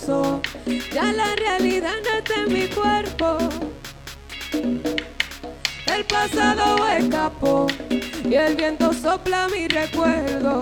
ya 0.09 1.13
la 1.13 1.37
realidad 1.37 1.93
no 2.03 2.19
está 2.19 2.35
en 2.47 2.53
mi 2.55 2.67
cuerpo. 2.69 3.37
El 5.87 6.05
pasado 6.07 6.89
escapó 6.89 7.67
y 8.25 8.35
el 8.35 8.57
viento 8.57 8.91
sopla 8.95 9.49
mi 9.49 9.69
recuerdo. 9.69 10.61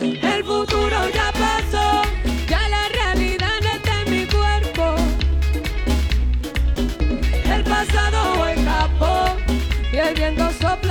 El 0.00 0.44
futuro 0.44 0.98
ya 1.14 1.30
pasó, 1.32 2.02
ya 2.48 2.68
la 2.68 2.88
realidad 2.88 3.54
no 3.62 3.70
está 3.70 4.02
en 4.02 4.10
mi 4.10 4.26
cuerpo. 4.26 4.96
El 7.44 7.62
pasado 7.62 8.48
escapó 8.48 9.36
y 9.92 9.96
el 9.96 10.14
viento 10.14 10.50
sopla 10.60 10.81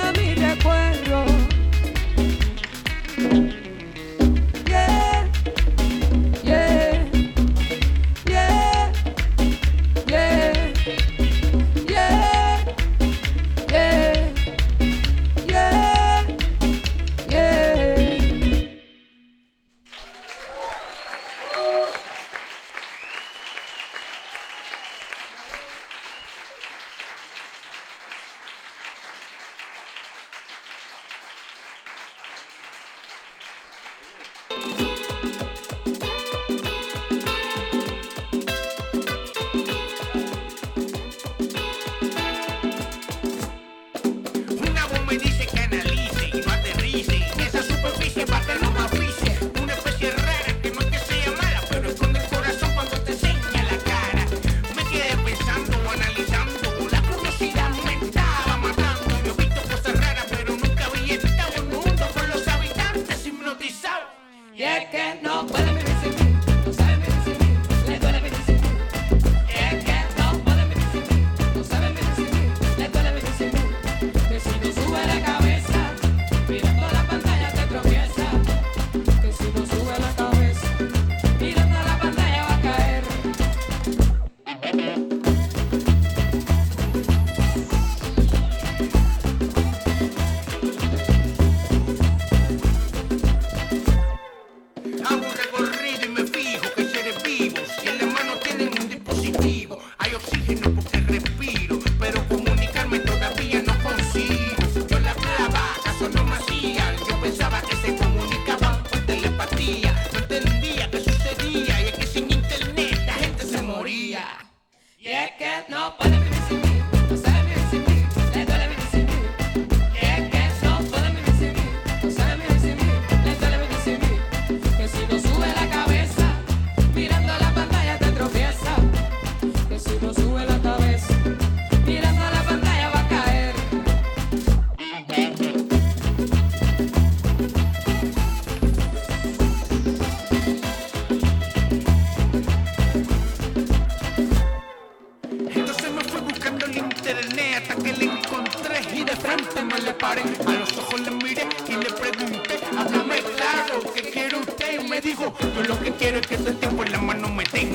con 156.82 156.92
la 156.92 157.00
mano 157.00 157.30
me 157.30 157.44
tengo 157.44 157.71